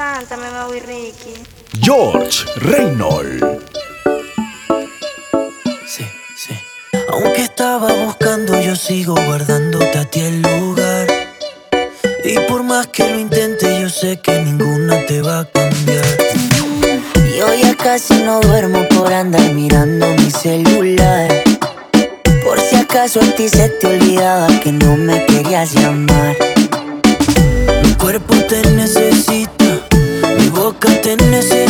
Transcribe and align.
canta, 0.00 0.34
me 0.38 0.48
voy 0.64 0.80
Ricky. 0.80 1.34
George 1.78 2.46
Reynolds. 2.56 3.44
Sí, 5.86 6.06
sí. 6.36 6.54
Aunque 7.10 7.42
estaba 7.42 7.92
buscando, 8.06 8.58
yo 8.62 8.74
sigo 8.76 9.14
guardándote 9.26 9.98
a 9.98 10.04
ti 10.06 10.20
el 10.20 10.40
lugar. 10.40 11.06
Y 12.24 12.38
por 12.48 12.62
más 12.62 12.86
que 12.86 13.10
lo 13.10 13.18
intente, 13.18 13.78
yo 13.78 13.90
sé 13.90 14.18
que 14.20 14.40
ninguna 14.40 15.04
te 15.04 15.20
va 15.20 15.40
a 15.40 15.44
cambiar. 15.44 16.16
Yo 17.38 17.52
ya 17.62 17.74
casi 17.76 18.14
no 18.22 18.40
duermo 18.40 18.88
por 18.96 19.12
andar 19.12 19.52
mirando 19.52 20.06
mi 20.14 20.30
celular. 20.30 21.28
Por 22.42 22.58
si 22.58 22.76
acaso 22.76 23.20
a 23.20 23.34
ti 23.34 23.50
se 23.50 23.68
te 23.68 23.86
olvidaba 23.86 24.46
que 24.60 24.72
no 24.72 24.96
me 24.96 25.26
querías 25.26 25.74
llamar. 25.74 26.36
Mi 27.82 27.92
cuerpo 27.96 28.34
te 28.48 28.62
necesita 28.70 29.59
nunca 30.80 31.00
te 31.02 31.16
necesito 31.16 31.69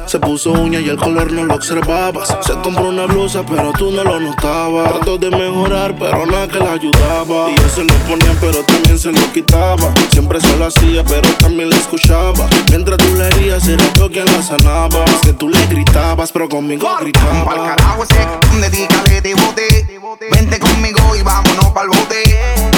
Se 0.11 0.19
puso 0.19 0.51
uña 0.51 0.81
y 0.81 0.89
el 0.89 0.97
color 0.97 1.31
no 1.31 1.45
lo 1.45 1.55
observabas. 1.55 2.37
Se 2.41 2.51
compró 2.55 2.89
una 2.89 3.05
blusa, 3.05 3.45
pero 3.45 3.71
tú 3.71 3.91
no 3.91 4.03
lo 4.03 4.19
notabas. 4.19 4.91
Trató 4.91 5.17
de 5.17 5.31
mejorar, 5.31 5.95
pero 5.97 6.25
nada 6.25 6.49
que 6.49 6.59
la 6.59 6.73
ayudaba. 6.73 7.49
Y 7.49 7.55
yo 7.55 7.69
se 7.69 7.85
lo 7.85 7.93
ponía, 7.93 8.35
pero 8.41 8.61
también 8.65 8.99
se 8.99 9.09
lo 9.09 9.31
quitaba. 9.31 9.93
Siempre 10.11 10.41
se 10.41 10.57
lo 10.57 10.65
hacía, 10.65 11.05
pero 11.05 11.29
también 11.35 11.69
la 11.69 11.77
escuchaba. 11.77 12.45
Mientras 12.71 12.97
tú 12.97 13.05
le 13.15 13.25
herías, 13.29 13.65
era 13.69 13.85
yo 13.93 14.11
quien 14.11 14.25
la 14.25 14.43
sanaba. 14.43 15.05
Es 15.05 15.21
que 15.21 15.31
tú 15.31 15.47
le 15.47 15.65
gritabas, 15.67 16.29
pero 16.33 16.49
conmigo 16.49 16.89
gritaba. 16.99 17.75
Carajo 17.77 18.03
ese, 18.03 18.27
dedícale 18.59 19.21
de 19.21 19.33
bote. 19.33 20.00
Vente 20.19 20.59
conmigo 20.59 21.15
y 21.15 21.21
vámonos 21.21 21.69
pa'l 21.69 21.87
bote. 21.87 22.23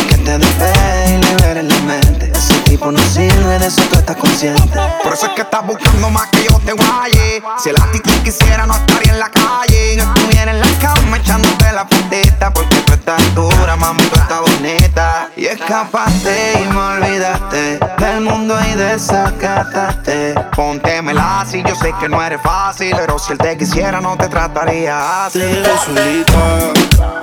Que 0.08 0.18
te 0.18 0.38
dé 0.38 0.46
y 1.10 1.24
libere 1.24 1.64
la 1.64 1.76
mente. 1.80 2.32
Ese 2.32 2.54
tipo 2.60 2.92
no 2.92 3.00
sirve, 3.00 3.58
de 3.58 3.66
eso 3.66 3.82
tú 3.90 3.98
estás 3.98 4.18
consciente. 4.18 4.80
Por 5.02 5.14
eso 5.14 5.26
es 5.26 5.32
que 5.32 5.42
estás 5.42 5.66
buscando 5.66 6.12
más 6.12 6.28
que 6.28 6.44
yo 6.44 6.60
te 6.60 6.74
guaye. 6.74 7.42
Si 7.58 7.70
el 7.70 7.76
actitud 7.78 8.12
quisiera, 8.24 8.68
no 8.68 8.76
estaría 8.76 9.14
en 9.14 9.20
la 9.20 9.32
calle. 9.32 9.98
No 9.98 10.14
estuviera 10.14 10.52
en 10.52 10.60
la 10.60 10.68
cama 10.80 11.18
echándote 11.18 11.72
la 11.72 11.88
punteta. 11.88 12.54
Porque 12.54 12.76
tú 12.86 12.94
estás 12.94 13.34
dura, 13.34 13.76
mami, 13.78 14.04
tú 14.04 14.20
estás 14.20 14.42
bonita. 14.42 15.32
Y 15.36 15.48
escapaste 15.48 16.62
y 16.62 16.68
me 16.72 16.80
olvidaste 16.80 17.80
del 17.98 18.22
mundo 18.22 18.56
y 18.72 18.76
desacataste. 18.76 20.36
Póntemela 20.56 21.46
si 21.50 21.64
yo 21.64 21.74
sé 21.76 21.94
que 22.00 22.08
no 22.08 22.22
eres 22.22 22.42
fácil. 22.44 22.94
Pero 22.96 23.18
si 23.18 23.32
él 23.32 23.40
te 23.40 23.58
quisiera, 23.58 24.00
no 24.00 24.16
te 24.18 24.28
trataría 24.28 25.26
así. 25.26 25.40
Te. 25.40 27.23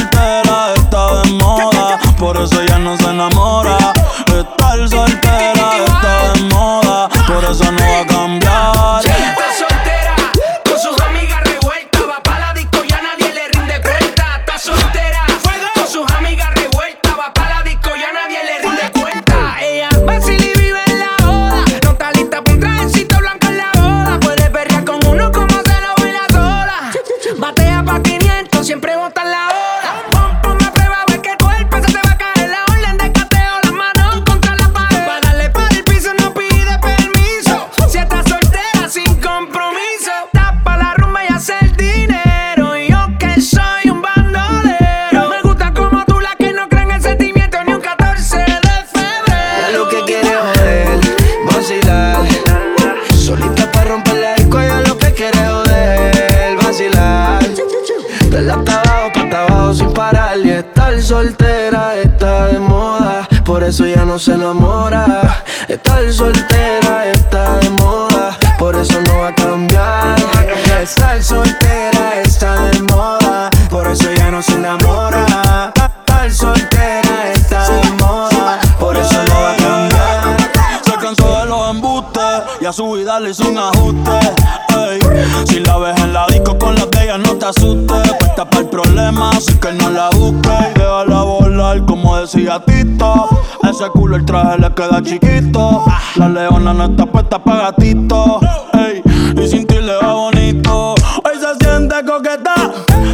eso 63.71 63.85
ya 63.85 64.03
no 64.03 64.19
se 64.19 64.33
enamora. 64.33 65.43
Estar 65.69 66.11
soltera 66.11 67.05
está 67.05 67.57
de 67.59 67.69
moda, 67.69 68.37
por 68.59 68.75
eso 68.75 68.99
no 68.99 69.19
va 69.19 69.29
a 69.29 69.35
cambiar. 69.35 70.17
Estar 70.81 71.23
soltera 71.23 72.19
está 72.21 72.65
de 72.65 72.81
moda, 72.81 73.49
por 73.69 73.87
eso 73.87 74.11
ya 74.17 74.29
no 74.29 74.41
se 74.41 74.55
enamora. 74.55 75.71
Estar 75.73 76.31
soltera 76.31 77.31
está 77.33 77.69
de 77.69 77.91
moda, 77.91 78.59
por 78.77 78.97
eso 78.97 79.23
no 79.23 79.41
va 79.41 79.51
a 79.53 79.55
cambiar. 79.55 80.37
Se 80.83 80.91
cansó 80.97 81.39
de 81.39 81.45
los 81.45 81.69
embustes 81.69 82.43
y 82.59 82.65
a 82.65 82.73
su 82.73 82.91
vida 82.91 83.21
le 83.21 83.29
hizo 83.29 83.47
un 83.47 83.57
ajuste. 83.57 84.19
Si 85.45 85.61
la 85.61 85.77
ves 85.77 85.97
en 86.01 86.11
la 86.11 86.27
disco 86.27 86.57
con 86.57 86.75
las 86.75 86.91
de 86.91 87.03
ella, 87.05 87.17
no 87.17 87.35
te 87.37 87.45
asustes. 87.45 88.11
Puesta 88.19 88.43
para 88.43 88.63
el 88.63 88.67
problema, 88.67 89.29
así 89.29 89.53
que 89.53 89.71
no 89.71 89.89
la 89.89 90.09
busques 90.09 90.51
y 90.75 90.79
déjala 90.79 91.21
volar 91.23 91.85
como 91.85 92.17
decía 92.17 92.61
Tito. 92.65 92.80
El 93.83 94.25
traje 94.25 94.59
le 94.59 94.71
queda 94.75 95.01
chiquito. 95.01 95.83
La 96.15 96.29
leona 96.29 96.71
no 96.71 96.85
está 96.85 97.07
puesta 97.07 97.43
para 97.43 97.71
gatito. 97.71 98.39
Ey, 98.73 99.01
y 99.35 99.47
sin 99.47 99.65
ti 99.65 99.79
le 99.81 99.95
va 99.95 100.13
bonito. 100.13 100.93
Hoy 100.93 101.33
se 101.39 101.65
siente 101.65 101.95
coqueta. 102.05 102.53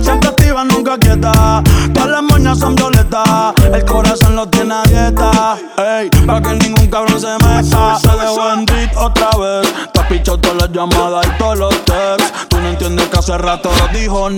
Siempre 0.01 0.27
activa, 0.27 0.65
nunca 0.65 0.97
quieta. 0.97 1.63
Todas 1.93 2.09
las 2.09 2.21
moñas 2.21 2.59
son 2.59 2.75
violetas. 2.75 3.53
El 3.73 3.85
corazón 3.85 4.35
lo 4.35 4.45
tiene 4.49 4.73
a 4.73 4.83
dieta. 4.83 5.57
Ey, 5.77 6.09
para 6.25 6.41
que 6.41 6.55
ningún 6.55 6.87
cabrón 6.87 7.21
se 7.21 7.33
meta. 7.45 7.97
Se 7.99 8.09
dejó 8.09 8.51
en 8.51 8.65
otra 8.97 9.29
vez. 9.39 9.73
Te 9.93 9.99
has 10.01 10.07
pichado 10.07 10.37
todas 10.37 10.57
las 10.63 10.71
llamadas 10.73 11.27
y 11.27 11.37
todos 11.37 11.59
los 11.59 11.85
texts. 11.85 12.33
Tú 12.49 12.59
no 12.59 12.67
entiendes 12.67 13.07
que 13.07 13.17
hace 13.17 13.37
rato 13.37 13.69
dijo 13.93 14.29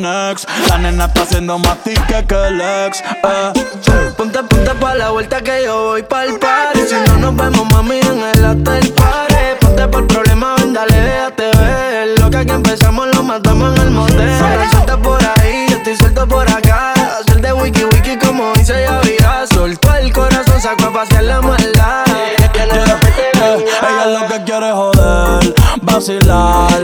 La 0.68 0.78
nena 0.78 1.06
está 1.06 1.24
haciendo 1.24 1.58
más 1.58 1.78
tique 1.84 2.26
que 2.28 2.36
el 2.36 2.62
ex. 2.62 3.02
Eh. 3.02 4.14
Ponte, 4.16 4.44
ponte 4.44 4.76
pa' 4.76 4.94
la 4.94 5.10
vuelta 5.10 5.42
que 5.42 5.64
yo 5.64 5.86
voy 5.86 6.04
pa'l 6.04 6.38
party. 6.38 6.82
Si 6.88 6.96
no 7.08 7.18
nos 7.18 7.36
vemos, 7.36 7.66
mami, 7.74 8.00
en 8.00 8.22
el 8.22 8.46
hotel 8.46 8.94
party. 8.94 9.36
Ponte 9.60 9.88
por 9.88 10.06
problema, 10.06 10.54
ven, 10.58 10.74
dale, 10.74 11.02
déjate 11.02 11.50
ver. 11.58 12.20
Lo 12.20 12.30
que 12.30 12.38
aquí 12.38 12.52
empezamos 12.52 13.08
lo 13.08 13.24
matamos 13.24 13.76
en 13.76 13.82
el 13.82 13.90
motel. 13.90 14.38
Suelta 14.70 14.98
por 14.98 15.20
ahí, 15.20 15.66
yo 15.68 15.78
estoy 15.78 15.98
suelto 15.98 16.28
por 16.28 16.48
acá. 16.48 16.94
Hacer 16.94 17.42
de 17.42 17.52
wiki 17.54 17.86
wiki 17.86 18.16
como 18.18 18.54
dice 18.54 18.84
Yavira. 18.84 19.48
Soltó 19.48 19.96
el 19.96 20.14
corazón, 20.14 20.62
sacó 20.62 20.86
a 20.86 20.94
pasear 20.94 21.24
la 21.24 21.42
maldad. 21.42 22.06
Ella 22.52 24.06
lo 24.06 24.28
que 24.28 24.44
quiere 24.44 24.72
joder, 24.72 25.56
vacilar. 25.82 26.84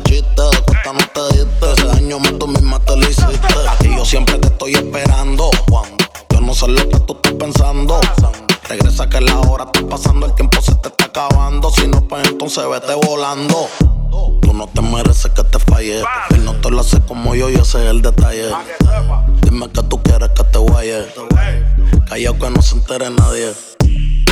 De 0.00 0.22
cuesta 0.64 0.92
no 0.92 1.00
te 1.12 1.36
diste. 1.36 1.72
Ese 1.72 1.86
daño 1.86 2.18
más 2.20 2.38
tú 2.38 2.46
misma 2.46 2.78
te 2.80 2.96
lo 2.96 3.08
hiciste. 3.08 3.54
Y 3.80 3.96
yo 3.96 4.04
siempre 4.04 4.38
te 4.38 4.48
estoy 4.48 4.74
esperando. 4.74 5.50
Cuando 5.68 5.96
yo 6.30 6.40
no 6.40 6.54
sé 6.54 6.68
lo 6.68 6.88
que 6.88 7.00
tú 7.00 7.14
estás 7.14 7.32
pensando. 7.32 8.00
Regresa 8.68 9.08
que 9.08 9.20
la 9.20 9.40
hora 9.40 9.64
está 9.64 9.88
pasando, 9.88 10.26
el 10.26 10.34
tiempo 10.34 10.60
se 10.60 10.74
te 10.76 10.88
está 10.88 11.06
acabando. 11.06 11.70
Si 11.70 11.86
no, 11.88 12.00
pues 12.02 12.28
entonces 12.28 12.64
vete 12.68 12.94
volando. 12.94 13.68
Tú 14.42 14.52
no 14.52 14.68
te 14.68 14.82
mereces 14.82 15.32
que 15.32 15.42
te 15.42 15.58
falle. 15.58 16.02
Él 16.30 16.44
no 16.44 16.54
te 16.54 16.70
lo 16.70 16.80
hace 16.80 17.00
como 17.00 17.34
yo 17.34 17.50
y 17.50 17.54
ese 17.54 17.84
es 17.84 17.90
el 17.90 18.02
detalle. 18.02 18.50
Dime 19.42 19.68
que 19.70 19.82
tú 19.82 20.00
quieres 20.02 20.30
que 20.30 20.44
te 20.44 20.58
guaye. 20.58 21.06
Callao 22.08 22.38
que 22.38 22.50
no 22.50 22.62
se 22.62 22.76
entere 22.76 23.10
nadie. 23.10 23.52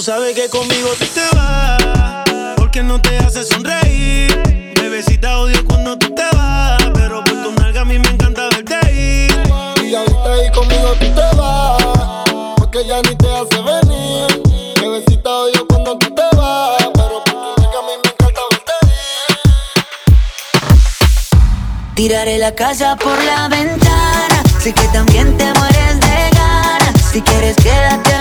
tú 0.00 0.06
sabes 0.06 0.34
que 0.34 0.48
conmigo 0.48 0.88
tú 0.98 1.04
te 1.12 1.36
vas, 1.36 2.56
porque 2.56 2.82
no 2.82 2.98
te 3.02 3.18
hace 3.18 3.44
sonreír. 3.44 4.34
Bebecita 4.74 5.40
odio 5.40 5.62
cuando 5.66 5.98
tú 5.98 6.14
te 6.14 6.24
vas, 6.34 6.78
pero 6.94 7.22
por 7.22 7.42
tu 7.42 7.52
nalga 7.60 7.82
a 7.82 7.84
mí 7.84 7.98
me 7.98 8.08
encanta 8.08 8.48
verte 8.48 8.78
ir. 8.94 9.30
Y 9.84 9.94
ahorita 9.94 10.32
ahí 10.32 10.50
conmigo 10.52 10.94
tú 10.98 11.04
te 11.04 11.36
vas, 11.36 11.82
porque 12.56 12.86
ya 12.86 13.02
ni 13.02 13.14
te 13.14 13.28
hace 13.28 13.60
venir. 13.60 14.42
Bebecita 14.80 15.28
odio 15.28 15.66
cuando 15.68 15.98
tú 15.98 16.14
te 16.14 16.22
vas, 16.34 16.78
pero 16.94 17.22
por 17.22 17.34
tu 17.34 17.60
nalga 17.60 17.78
a 17.78 17.82
mí 17.82 17.92
me 18.02 18.10
encanta 18.10 18.40
verte 18.52 18.72
Tiraré 21.94 22.38
la 22.38 22.54
casa 22.54 22.96
por 22.96 23.22
la 23.22 23.48
ventana. 23.48 24.42
Sé 24.62 24.72
que 24.72 24.88
también 24.94 25.36
te 25.36 25.44
mueres 25.58 26.00
de 26.00 26.30
ganas. 26.32 27.10
Si 27.12 27.20
quieres, 27.20 27.54
quédate 27.56 28.19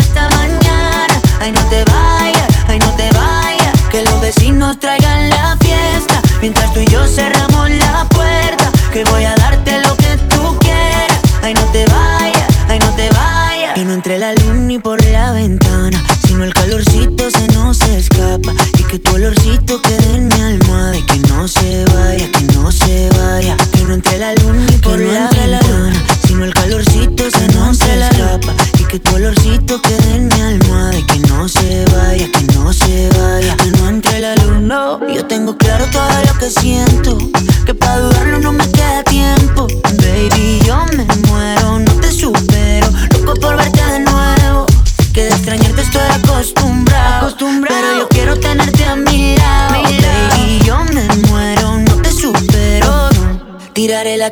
te 1.69 1.85
vayas, 1.85 2.47
ay, 2.67 2.79
no 2.79 2.89
te 2.95 3.09
vayas. 3.11 3.73
Que 3.91 4.03
los 4.03 4.19
vecinos 4.21 4.79
traigan 4.79 5.29
la 5.29 5.57
fiesta. 5.59 6.21
Mientras 6.41 6.73
tú 6.73 6.79
y 6.79 6.85
yo 6.87 7.05
cerramos 7.07 7.69
la 7.69 8.05
puerta. 8.09 8.71
Que 8.91 9.03
voy 9.05 9.23
a 9.23 9.38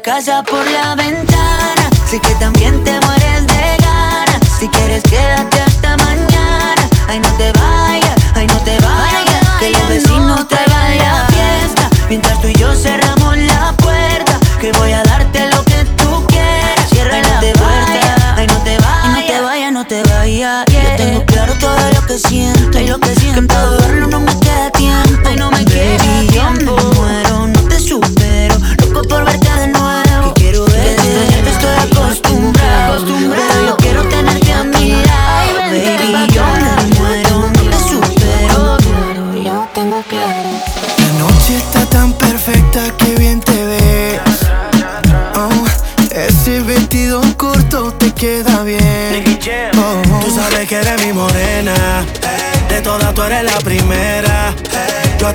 casa 0.08 0.42
por 0.42 0.66
la 0.72 0.96
ventana. 0.96 1.84
Sí 2.10 2.18
que 2.22 2.34
también 2.36 2.82
te 2.86 2.98
mueres 3.02 3.46
de 3.46 3.78
ganas. 3.84 4.40
Si 4.58 4.66
quieres, 4.70 5.04
quédate 5.04 5.60
hasta 5.60 5.98
mañana. 5.98 6.82
Ay, 7.10 7.20
no 7.20 7.30
te 7.34 7.52
vayas, 7.52 8.16
ay, 8.34 8.48
no 8.48 8.58
te 8.62 8.80
vayas. 8.80 9.42
Que 9.60 9.70
los 9.72 9.90
vecinos 9.90 10.26
no 10.26 10.48
traigan 10.48 10.98
la 10.98 11.28
fiesta. 11.28 11.90
Mientras 12.08 12.40
tú 12.40 12.48
y 12.48 12.54
yo 12.54 12.74
cerramos 12.74 13.36
la 13.36 13.74
puerta, 13.74 14.40
que 14.62 14.72
voy 14.80 14.94
a 14.94 15.04
darte 15.04 15.50
lo 15.52 15.62
que 15.66 15.84
tú 15.98 16.26
quieras. 16.28 16.90
Cierra 16.90 17.18
la 17.20 17.40
puerta, 17.42 17.66
vaya, 17.66 18.36
ay, 18.38 18.48
no 18.48 18.58
te 18.64 18.78
vayas. 18.78 19.12
No 19.14 19.28
te 19.28 19.42
vayas, 19.42 19.72
no 19.74 19.88
te 19.88 20.04
vayas. 20.04 20.66
Yeah. 20.68 20.84
Yo 20.84 20.96
tengo 20.96 21.26
claro 21.26 21.54
todo 21.60 21.92
lo 21.96 22.08
que 22.08 22.18
siento, 22.18 22.80
y 22.80 22.88
lo 22.88 22.98
que 22.98 23.14
siento. 23.14 23.42
Que 23.42 23.87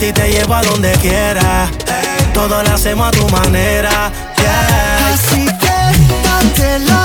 ti 0.03 0.13
te 0.13 0.33
llevo 0.33 0.55
a 0.55 0.63
donde 0.63 0.91
quiera. 0.95 1.71
Hey. 1.87 2.27
Todo 2.35 2.61
lo 2.63 2.71
hacemos 2.75 3.07
a 3.07 3.11
tu 3.13 3.29
manera. 3.29 4.11
Así 5.13 5.47
que 5.61 5.77
date 6.25 6.79
la 6.81 7.02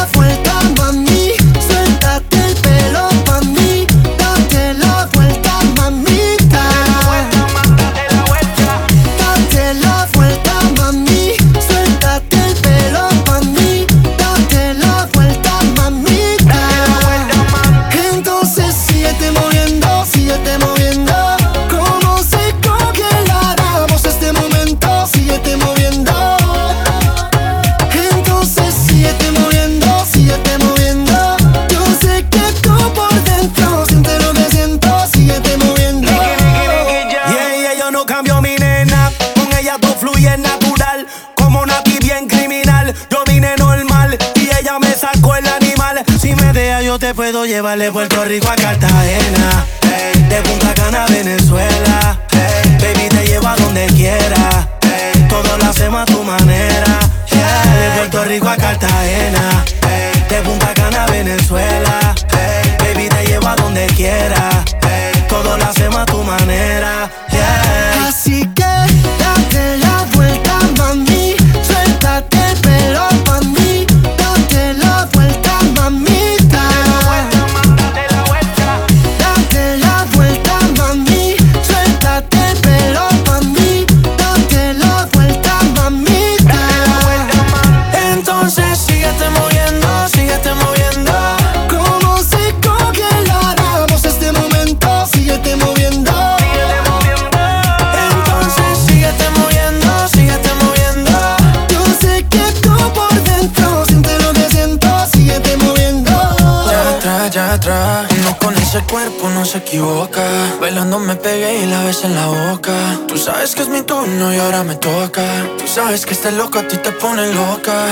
allá. 107.38 108.08
No 108.24 108.38
con 108.38 108.56
ese 108.58 108.82
cuerpo 108.84 109.30
no 109.30 109.46
se 109.46 109.60
equivoca. 109.60 110.24
Bailando 110.60 111.00
me 111.00 111.16
pegué 111.16 111.64
y 111.64 111.66
la 111.66 111.84
ves 111.84 112.04
en 112.04 112.16
la 112.16 112.28
boca. 112.28 112.74
Tú 113.08 113.18
sabes 113.18 113.56
que 113.56 113.62
es 113.64 113.70
mi 113.70 113.82
turno 113.82 114.34
y 114.34 114.40
ahora 114.40 114.64
me 114.64 114.76
toca. 114.76 115.24
Tú 115.58 115.68
sabes 115.68 116.06
que 116.06 116.14
este 116.14 116.32
loco 116.32 116.60
a 116.60 116.68
ti 116.68 116.78
te 116.78 116.92
pone 116.92 117.34
loca. 117.34 117.86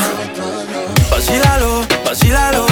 Vacílalo, 1.09 1.85
vacílalo. 2.05 2.65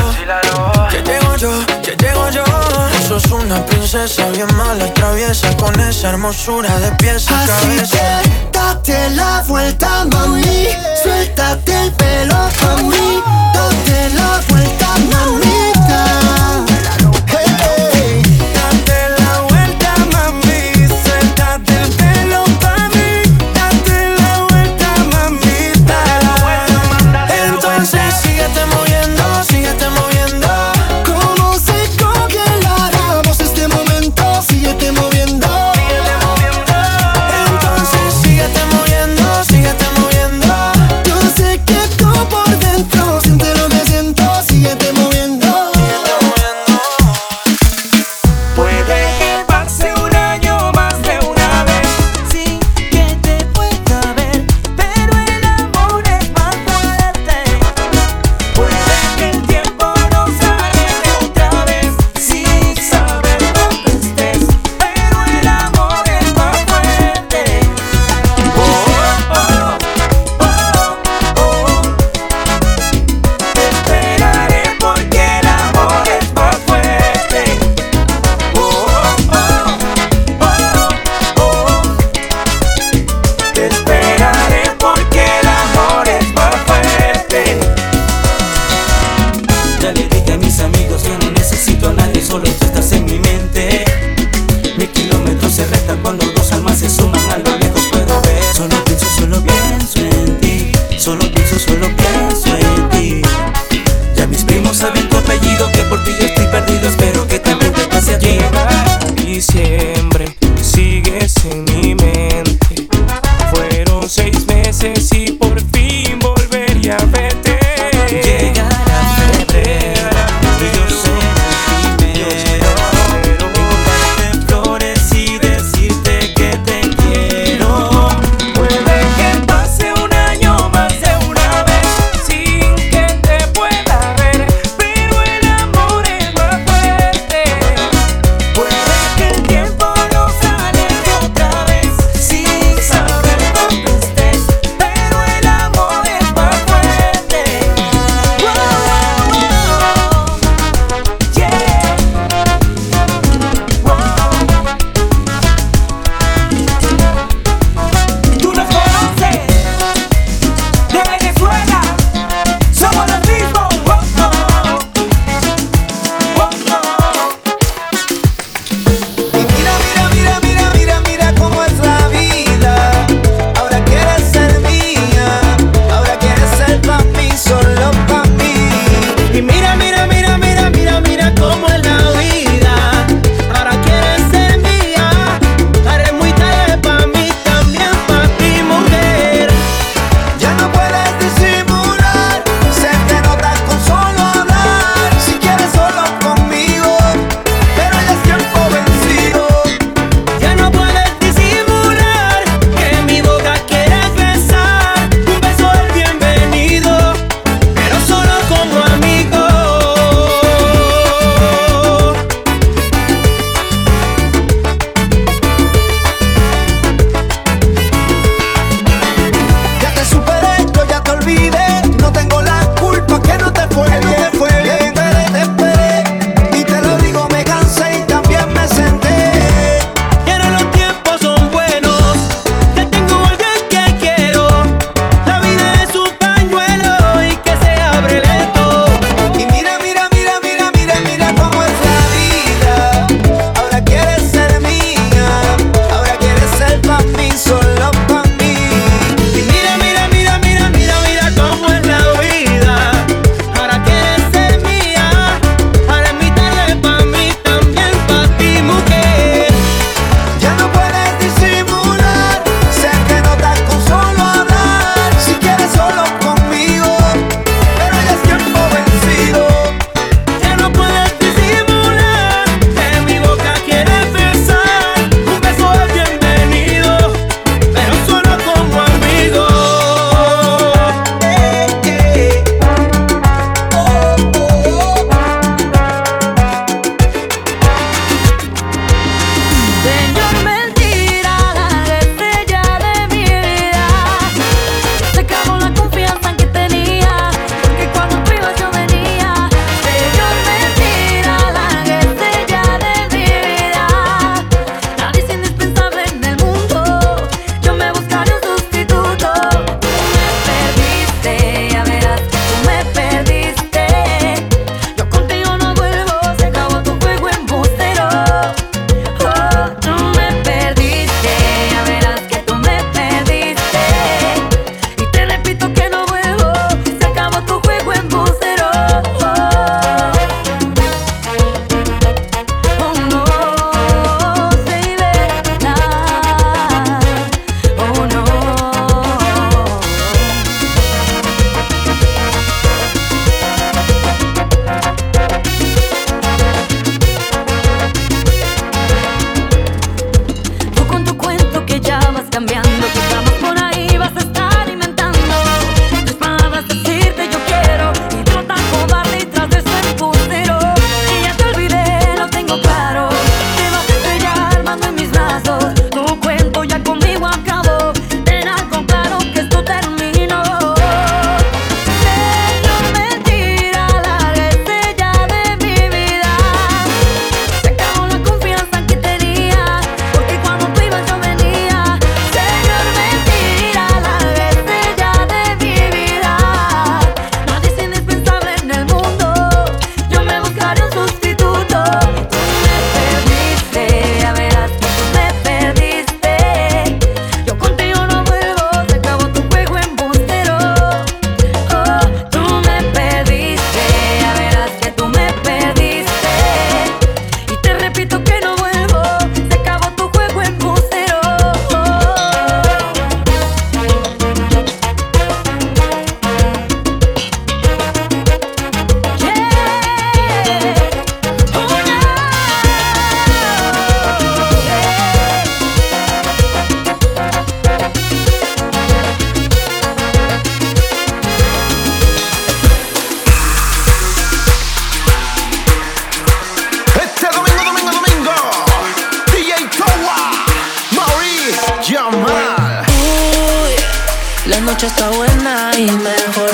Que 0.89 1.01
llego 1.03 1.35
yo, 1.37 1.51
que 1.81 1.95
llego 1.95 2.29
yo. 2.29 2.43
Tú 2.43 3.07
sos 3.07 3.31
una 3.31 3.65
princesa 3.65 4.27
bien 4.29 4.53
mala 4.55 4.93
traviesa. 4.93 5.55
Con 5.57 5.79
esa 5.79 6.09
hermosura 6.09 6.77
de 6.79 6.91
pies 6.93 7.29
a 7.31 7.39
Así 7.39 7.51
cabeza. 7.51 8.21
Date 8.51 9.09
la 9.11 9.43
vuelta, 9.47 10.05
mami. 10.11 10.67
Suéltate 11.03 11.83
el 11.83 11.91
pelo, 11.93 12.35
mí 12.89 13.21
Date 13.53 14.09
la 14.15 14.41
vuelta, 14.49 14.87
mami. 15.11 15.52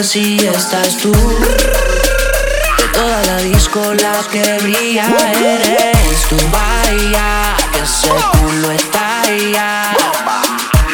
Si 0.03 0.37
estás 0.45 0.97
tú. 0.97 1.11
De 1.11 2.83
toda 2.93 3.21
la 3.25 3.37
disco 3.37 3.81
la 3.95 4.13
que 4.31 4.57
brilla 4.59 5.05
eres 5.41 6.21
tú. 6.29 6.37
Vaya, 6.51 7.55
que 7.73 7.79
ese 7.79 8.09
culo 8.39 8.71
está 8.71 9.21
allá. 9.23 9.95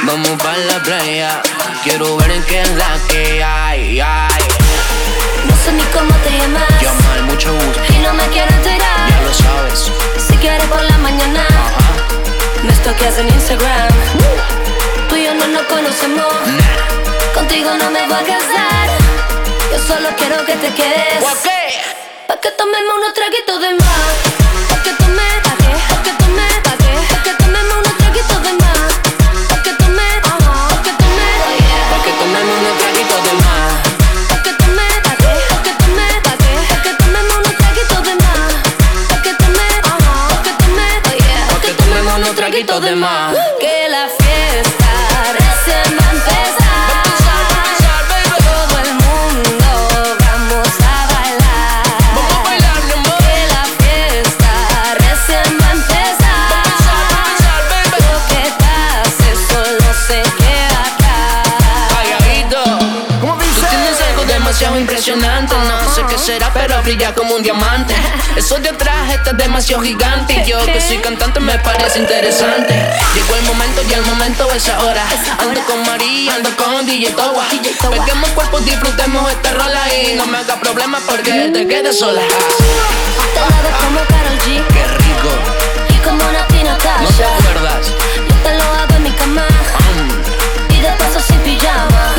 Vamos 0.04 0.42
pa' 0.42 0.58
la 0.58 0.82
playa, 0.82 1.42
quiero 1.84 2.18
ver 2.18 2.32
en 2.32 2.44
qué 2.44 2.62
es 2.62 2.70
la 2.76 2.98
que 3.08 3.44
hay. 3.44 4.00
ay. 4.00 4.44
No 5.48 5.56
sé 5.64 5.72
ni 5.74 5.84
cómo 5.86 6.14
te 6.24 6.32
llamas. 6.38 6.82
Llama 6.82 7.26
mucho 7.28 7.54
gusto, 7.54 7.82
Y 7.90 7.98
no 8.00 8.14
me 8.14 8.26
quiero 8.30 8.52
enterar. 8.54 9.10
ya 9.10 9.22
lo 9.22 9.34
sabes. 9.34 9.92
Si 10.28 10.36
quieres 10.38 10.66
por 10.68 10.82
la 10.82 10.98
mañana, 10.98 11.46
me 12.64 12.74
stalkeas 12.76 13.18
en 13.20 13.30
Instagram. 13.30 13.90
Tú 15.10 15.16
y 15.16 15.26
yo 15.26 15.34
no 15.36 15.48
nos 15.48 15.64
conocemos. 15.64 16.26
Contigo 17.36 17.70
no 17.78 17.92
me 17.92 18.08
voy 18.08 18.18
a 18.18 18.24
casar. 18.24 18.88
Yo 19.72 19.78
solo 19.88 20.10
quiero 20.18 20.46
que 20.46 20.56
te 20.56 20.74
quedes. 20.74 21.24
Pa' 22.28 22.38
que 22.40 22.50
tomemos 22.52 22.94
unos 22.98 23.14
traguitos 23.14 23.60
de 23.62 23.74
más. 23.74 24.16
Pa' 24.70 24.82
que 24.84 24.92
tome, 24.94 25.28
pa' 25.44 25.56
que, 25.62 25.72
pa' 25.90 26.04
que 26.04 26.12
tome, 26.24 26.48
pa' 26.64 26.78
que, 26.82 26.92
pa' 27.12 27.24
que 27.24 27.34
tomemos 27.44 27.76
unos 27.78 27.98
traguitos 27.98 28.42
de 28.44 28.54
más. 28.54 28.92
Pa' 29.50 29.62
que 29.64 29.72
tome, 29.74 30.08
pa' 30.24 30.38
que 30.84 30.92
tome, 31.02 31.28
Pa' 31.92 32.00
que 32.06 32.12
tomemos 32.22 32.56
unos 32.62 32.78
traguitos 32.82 33.20
de 33.26 33.34
más. 33.44 33.74
pa' 34.30 34.40
que 34.44 34.52
tome, 34.62 34.88
pa' 35.06 35.16
que, 35.22 35.32
pa' 35.52 35.62
que 35.66 35.74
tome, 35.82 36.08
pa' 36.26 36.38
que, 36.42 36.52
pa' 36.72 36.80
que 36.84 36.92
tomemos 37.04 37.36
unos 37.36 37.56
traguitos 37.58 38.02
de 38.08 38.16
más. 38.24 38.54
Pa' 39.10 39.22
que 39.24 39.34
tome, 39.42 39.68
pa' 39.84 39.98
que 40.44 40.52
tome, 40.64 40.88
Pa' 41.52 41.60
que 41.62 41.72
tomemos 41.84 42.14
unos 42.16 42.36
traguitos 42.36 42.82
de 42.82 42.96
más. 42.96 43.36
Será, 66.26 66.52
pero 66.54 66.82
brilla 66.82 67.14
como 67.14 67.36
un 67.36 67.44
diamante. 67.44 67.94
Eso 68.36 68.58
de 68.58 68.70
atrás 68.70 69.14
está 69.14 69.34
demasiado 69.34 69.84
gigante. 69.84 70.34
Y 70.34 70.50
yo 70.50 70.66
que 70.66 70.82
soy 70.82 70.98
cantante 70.98 71.40
me 71.40 71.58
parece 71.60 72.00
interesante. 72.00 72.74
Llegó 73.14 73.36
el 73.36 73.44
momento 73.44 73.82
y 73.88 73.94
el 73.94 74.02
momento 74.02 74.52
es 74.54 74.68
ahora. 74.70 75.04
Ando 75.40 75.62
con 75.66 75.86
María, 75.86 76.34
ando 76.36 76.50
con 76.58 76.84
DJ 76.86 77.12
Towa. 77.12 77.46
Peguemos 77.92 78.30
cuerpos, 78.32 78.66
disfrutemos 78.66 79.32
esta 79.32 79.52
rola 79.54 79.82
y 79.94 80.16
no 80.16 80.26
me 80.26 80.40
haga 80.40 80.56
problema 80.60 81.00
porque 81.08 81.32
te 81.54 81.68
quedes 81.68 82.00
sola. 82.00 82.22
Te 82.22 83.40
la 83.40 83.62
ves 83.62 83.76
como 83.84 84.00
Karol 84.08 84.40
G 84.40 84.64
Qué 84.74 84.88
rico, 84.98 85.30
y 85.90 85.98
como 86.00 86.24
Nati 86.32 86.64
no 86.64 86.76
te 86.78 86.88
Natasha. 86.88 87.36
acuerdas. 87.40 87.88
Yo 88.28 88.36
te 88.44 88.58
lo 88.58 88.64
hago 88.64 88.96
en 88.96 89.04
mi 89.04 89.12
cama 89.12 89.46
y 90.70 90.80
de 90.80 90.90
paso 90.94 91.20
sin 91.20 91.38
pijama. 91.40 92.14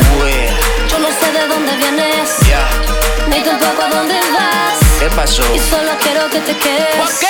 Yo 0.89 0.99
no 0.99 1.07
sé 1.09 1.31
de 1.31 1.47
dónde 1.47 1.75
vienes, 1.75 2.29
ya, 3.43 3.43
ni 3.43 3.59
tampoco 3.59 3.83
a 3.83 3.89
dónde 3.89 4.15
vas. 4.33 4.79
¿qué 4.99 5.09
pasó? 5.15 5.43
Y 5.53 5.59
solo 5.59 5.91
quiero 6.01 6.29
que 6.29 6.39
te 6.39 6.57
quedes. 6.57 6.95
¿Por 6.95 7.07
qué? 7.19 7.27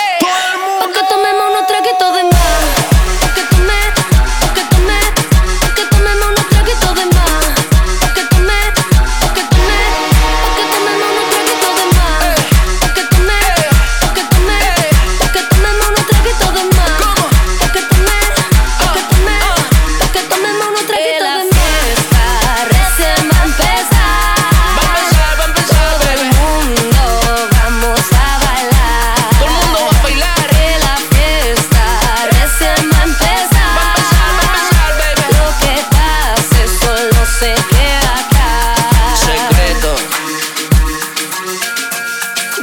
Pa' 0.80 0.92
que 0.92 1.04
tomemos 1.08 1.44
unos 1.52 1.68
traguitos 1.68 2.16
de 2.16 2.24
más. 2.24 2.87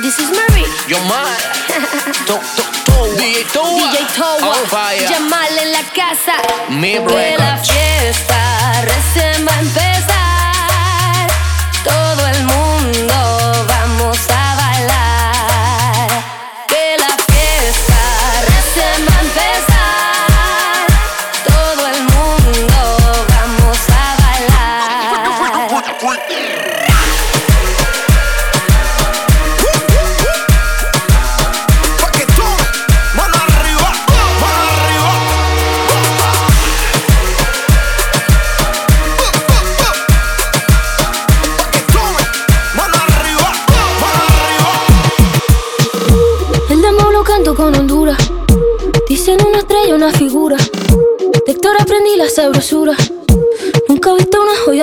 This 0.04 0.18
is 0.18 0.28
Marie, 0.36 0.68
yo 0.86 1.00
mal. 1.08 1.32
To, 2.28 2.36
to, 2.36 2.62
to. 2.84 3.16
DJ 3.16 3.40
Towa. 3.54 3.88
DJ 3.88 4.04
Towa, 4.12 4.52
fire. 4.68 5.08
Jamal 5.08 5.58
en 5.58 5.72
la 5.72 5.80
casa. 5.96 6.36
Mi 6.68 6.92
Que 6.92 7.36
la 7.38 7.56
fiesta 7.56 8.82
recién 8.82 9.46
va 9.48 9.54
a 9.54 9.60
empezar. 9.60 11.26
Todo 11.82 12.28
el 12.28 12.44
mundo 12.44 12.53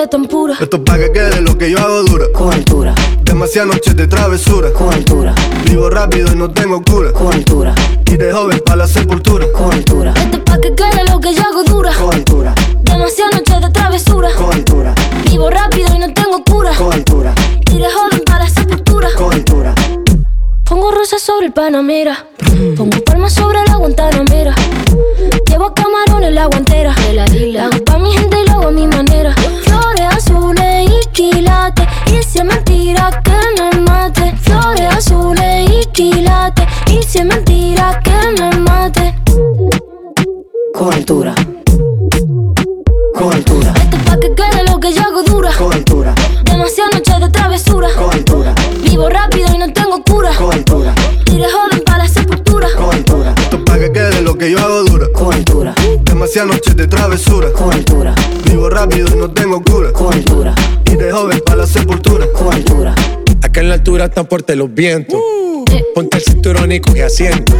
tan 0.08 0.24
pura. 0.26 0.54
Esto 0.60 0.76
es 0.78 0.82
pa' 0.82 0.98
que 0.98 1.12
quede 1.12 1.40
lo 1.40 1.56
que 1.56 1.70
yo 1.70 1.78
hago 1.78 2.02
dura. 2.02 2.26
Con 2.32 2.52
altura, 2.52 2.94
Demasiadas 3.22 3.74
noches 3.74 3.96
de 3.96 4.06
travesura. 4.06 4.72
con 4.72 4.92
altura, 4.92 5.34
Vivo 5.66 5.88
rápido 5.90 6.32
y 6.32 6.36
no 6.36 6.50
tengo 6.50 6.82
cura. 6.82 7.12
con 7.12 7.32
altura, 7.32 7.74
Y 8.06 8.16
de 8.16 8.32
joven 8.32 8.60
pa' 8.64 8.76
la 8.76 8.86
sepultura. 8.86 9.46
con 9.52 9.72
altura, 9.72 10.12
Esto 10.16 10.36
es 10.36 10.42
pa' 10.42 10.58
que 10.58 10.74
quede 10.74 11.04
lo 11.10 11.20
que 11.20 11.34
yo 11.34 11.42
hago 11.42 11.62
dura. 11.64 11.92
con 11.94 12.14
altura, 12.14 12.54
Demasiadas 12.82 13.34
noches 13.34 13.60
de 13.60 13.70
travesura. 13.70 14.28
con 14.36 14.52
altura, 14.52 14.94
Vivo 15.30 15.50
rápido 15.50 15.94
y 15.94 15.98
no 15.98 16.12
tengo 16.12 16.42
cura. 16.44 16.74
con 16.76 16.92
altura, 16.92 17.34
Y 17.70 17.78
de 17.78 17.84
joven 17.90 18.22
para 18.26 18.44
la 18.44 18.50
sepultura. 18.50 19.08
con 19.16 19.32
altura. 19.32 19.74
Pongo 20.64 20.90
rosas 20.90 21.20
sobre 21.22 21.46
el 21.46 21.52
Panamera. 21.52 22.26
Pongo 22.76 22.98
palmas 23.04 23.32
sobre 23.34 23.58
la 23.66 23.76
Guantanamera. 23.76 24.54
Llevo 25.48 25.72
camarones 25.74 26.28
en 26.28 26.34
la 26.34 26.46
guantera. 26.46 26.94
Hago 26.94 27.84
pa' 27.84 27.98
mi 27.98 28.12
gente 28.12 28.36
y 28.42 28.46
lo 28.48 28.52
hago 28.54 28.68
a 28.68 28.70
mi 28.70 28.86
manera. 28.86 29.34
Y 31.24 32.22
si 32.24 32.38
es 32.40 32.44
mentira 32.44 33.08
que 33.22 33.62
me 33.62 33.80
mate. 33.82 34.34
Flores 34.42 34.92
azules 34.92 35.70
y 35.70 35.86
quilates. 35.92 36.66
Y 36.88 37.00
si 37.04 37.18
es 37.18 37.24
mentira 37.24 38.00
que 38.02 38.40
me 38.42 38.50
mate. 38.58 39.14
Con 40.74 40.92
altura, 40.92 41.32
con 43.14 43.32
altura, 43.32 43.72
Esto 43.76 43.96
es 43.96 44.02
pa' 44.02 44.18
que 44.18 44.34
quede 44.34 44.64
lo 44.68 44.80
que 44.80 44.92
yo 44.92 45.00
hago 45.02 45.22
dura. 45.22 45.52
con 45.56 45.72
altura, 45.72 46.12
Demasiadas 46.44 46.94
noches 46.94 47.20
de 47.20 47.28
travesura. 47.28 47.88
con 47.96 48.10
altura, 48.12 48.54
Vivo 48.82 49.08
rápido 49.08 49.46
y 49.54 49.58
no 49.58 49.72
tengo 49.72 50.02
cura. 50.02 50.30
con 50.36 50.52
altura, 50.52 50.92
de 51.26 51.44
joven 51.44 51.82
para 51.86 51.98
la 51.98 52.08
sepultura. 52.08 52.66
con 52.76 52.92
altura, 52.92 53.32
Esto 53.38 53.56
es 53.58 53.62
pa' 53.62 53.78
que 53.78 53.92
quede 53.92 54.22
lo 54.22 54.36
que 54.36 54.50
yo 54.50 54.58
hago 54.58 54.82
dura. 54.82 54.91
Demasiadas 56.22 56.50
noches 56.54 56.76
de 56.76 56.86
travesura. 56.86 57.52
con 57.52 57.72
altura, 57.72 58.14
Vivo 58.44 58.70
rápido 58.70 59.08
y 59.12 59.18
no 59.18 59.28
tengo 59.32 59.60
cura. 59.60 59.92
con 59.92 60.14
altura, 60.14 60.54
Y 60.84 60.94
de 60.94 61.10
joven 61.10 61.40
pa' 61.44 61.56
la 61.56 61.66
sepultura. 61.66 62.28
con 62.32 62.54
altura. 62.54 62.94
Acá 63.42 63.58
en 63.60 63.68
la 63.68 63.74
altura 63.74 64.04
están 64.04 64.28
fuertes 64.28 64.56
los 64.56 64.72
vientos. 64.72 65.18
Ponte 65.96 66.18
el 66.18 66.22
cinturón 66.22 66.70
y 66.70 66.78
coge 66.78 67.02
asiento. 67.02 67.52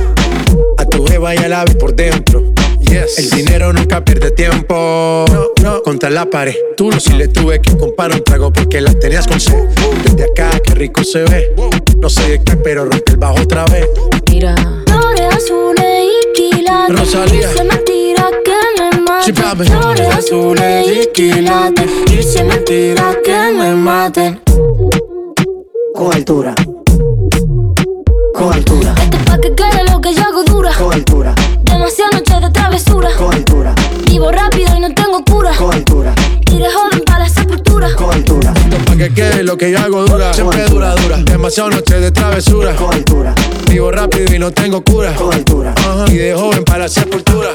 A 0.79 0.85
tu 0.85 1.05
jeva 1.05 1.35
y 1.35 1.39
al 1.39 1.53
ave 1.55 1.75
por 1.75 1.93
dentro. 1.97 2.53
Yes. 2.83 3.19
El 3.19 3.31
dinero 3.31 3.73
nunca 3.73 4.05
pierde 4.05 4.31
tiempo. 4.31 5.25
No, 5.33 5.49
no. 5.61 5.83
Contra 5.83 6.09
la 6.09 6.27
pared. 6.27 6.55
Tú 6.77 6.89
no 6.89 7.01
si 7.01 7.15
le 7.15 7.27
tuve 7.27 7.61
que 7.61 7.77
comprar 7.77 8.13
un 8.13 8.23
trago 8.23 8.53
porque 8.53 8.81
las 8.81 8.97
tenías 9.01 9.27
con 9.27 9.41
sed. 9.41 9.59
Desde 10.05 10.23
acá, 10.31 10.51
qué 10.63 10.75
rico 10.77 11.03
se 11.03 11.23
ve. 11.25 11.53
No 11.99 12.09
sé 12.09 12.29
de 12.29 12.45
qué, 12.45 12.55
pero 12.59 12.85
rompe 12.85 13.11
el 13.11 13.17
bajo 13.17 13.41
otra 13.43 13.65
vez. 13.65 13.89
Flores 14.25 15.35
azules 15.35 16.07
y 16.07 16.33
quilates. 16.33 16.97
Rosalía 16.97 17.49
que 18.45 18.81
me 18.81 19.01
mate. 19.03 19.25
Sí, 19.25 19.33
Flores 19.33 20.09
azules 20.17 20.87
y 20.89 21.13
quilates. 21.13 21.91
Y 22.11 22.23
si 22.23 22.39
es 22.39 22.45
mentira 22.45 23.17
que 23.25 23.53
me 23.53 23.75
maten. 23.75 24.41
Con 25.95 26.15
altura. 26.15 26.55
Con 28.35 28.53
altura. 28.53 28.95
Este 29.03 29.19
pa' 29.19 29.39
que 29.39 29.55
quede 29.55 29.85
lo 29.91 30.01
que 30.01 30.15
yo 30.15 30.23
hago 30.23 30.43
dura. 30.45 30.73
Con 30.73 30.93
altura. 30.93 31.35
Demasiadas 31.63 32.15
noches 32.15 32.41
de 32.41 32.51
travesura. 32.51 33.11
Con 33.17 33.35
altura. 33.35 33.75
Vivo 34.07 34.31
rápido 34.31 34.77
y 34.77 34.81
no 34.81 34.95
tengo 34.95 35.25
cura. 35.25 35.53
Con 35.57 35.73
altura. 35.75 36.15
Iré 36.51 36.71
joven 36.71 37.03
para 37.05 37.19
la 37.21 37.29
sepultura. 37.29 37.95
Con 37.97 38.13
altura. 38.13 38.53
Esto 38.57 38.85
pa' 38.85 38.97
que 38.97 39.13
quede 39.13 39.43
lo 39.43 39.57
que 39.57 39.71
yo 39.71 39.79
hago 39.79 40.05
dura. 40.07 40.33
Siempre 40.33 40.65
dura, 40.67 40.95
dura. 40.97 41.19
Demasiadas 41.19 41.75
noche 41.77 42.01
de 42.01 42.11
travesura. 42.11 42.75
Con 42.77 42.95
altura. 42.95 43.35
Vivo 43.69 43.91
rápido 43.91 44.35
y 44.35 44.39
no 44.39 44.51
tengo 44.51 44.83
cura. 44.83 45.15
Con 45.15 45.33
altura. 45.33 45.75
Uh. 45.77 46.11
Y 46.11 46.17
de 46.17 46.35
joven 46.35 46.65
para 46.65 46.81
la 46.81 46.89
sepultura. 46.89 47.51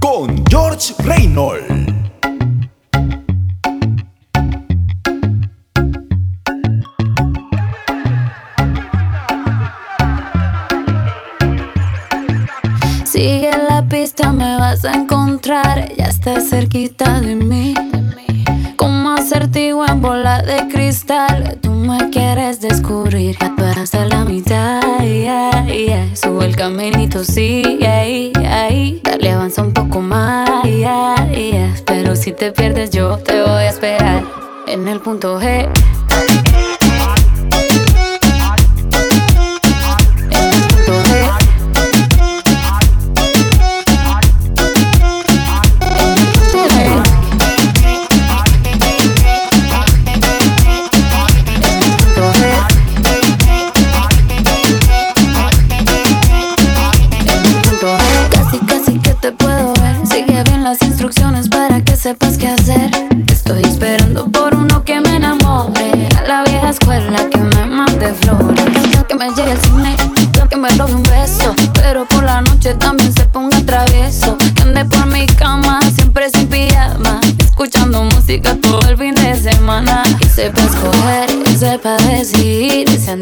Con 0.00 0.44
George 0.46 0.94
Reynolds. 1.04 1.64
Sigue 13.04 13.50
la 13.68 13.86
pista, 13.88 14.32
me 14.32 14.58
vas 14.58 14.84
a 14.84 14.94
encontrar. 14.94 15.92
Ya 15.96 16.06
estás 16.06 16.48
cerquita 16.50 17.20
de 17.20 17.36
mí. 17.36 17.74
Como 18.76 19.10
acertijo 19.10 19.86
en 19.86 20.00
bola 20.00 20.42
de 20.42 20.66
cristal, 20.68 21.58
tú 21.62 21.70
me 21.70 22.10
quieres 22.10 22.60
descubrir. 22.60 23.36
Ya 23.38 23.78
hasta 23.78 24.04
la 24.06 24.24
mitad, 24.24 24.80
yeah, 25.00 25.64
yeah. 25.66 26.16
sube 26.16 26.46
el 26.46 26.56
caminito, 26.56 27.24
sí, 27.24 27.62
avanza 29.48 29.62
un 29.62 29.72
poco 29.72 30.00
más. 30.02 30.62
Yeah. 30.64 31.74
Pero 31.86 32.16
si 32.16 32.32
te 32.32 32.52
pierdes, 32.52 32.90
yo 32.90 33.16
te 33.16 33.40
voy 33.40 33.62
a 33.62 33.68
esperar 33.68 34.22
en 34.66 34.86
el 34.88 35.00
punto 35.00 35.40
G. 35.40 35.66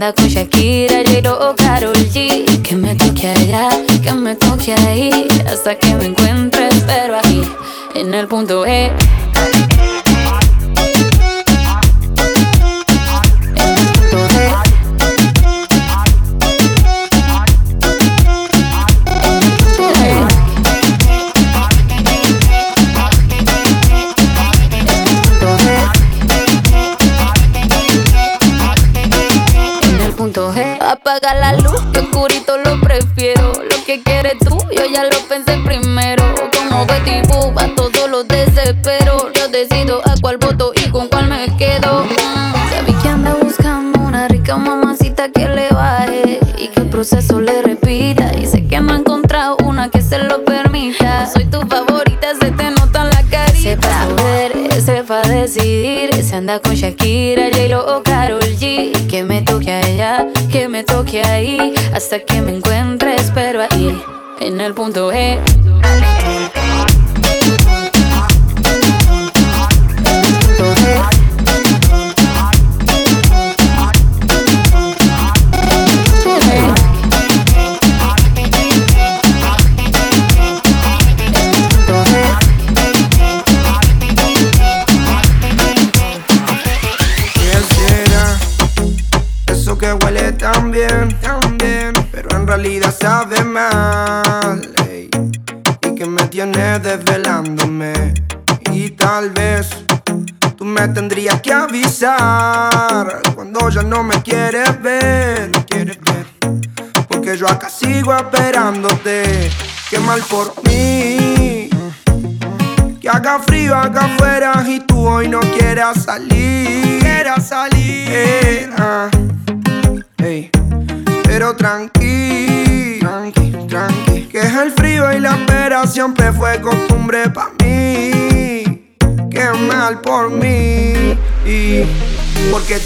anda 0.07 0.13
con 0.13 0.29
Shakira, 0.29 1.03
J-Lo 1.05 1.51
o 1.51 1.57
Karol 1.57 1.95
G. 2.13 2.63
Que 2.63 2.77
me 2.77 2.95
toque 2.95 3.29
allá, 3.29 3.69
que 4.03 4.13
me 4.13 4.35
toque 4.37 4.73
ahí, 4.73 5.27
hasta 5.47 5.75
que 5.77 5.95
me 5.95 6.06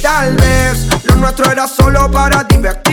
Tal 0.02 0.34
vez 0.36 0.86
lo 1.04 1.16
nuestro 1.16 1.50
era 1.50 1.68
solo 1.68 2.10
para 2.10 2.42
divertir. 2.44 2.89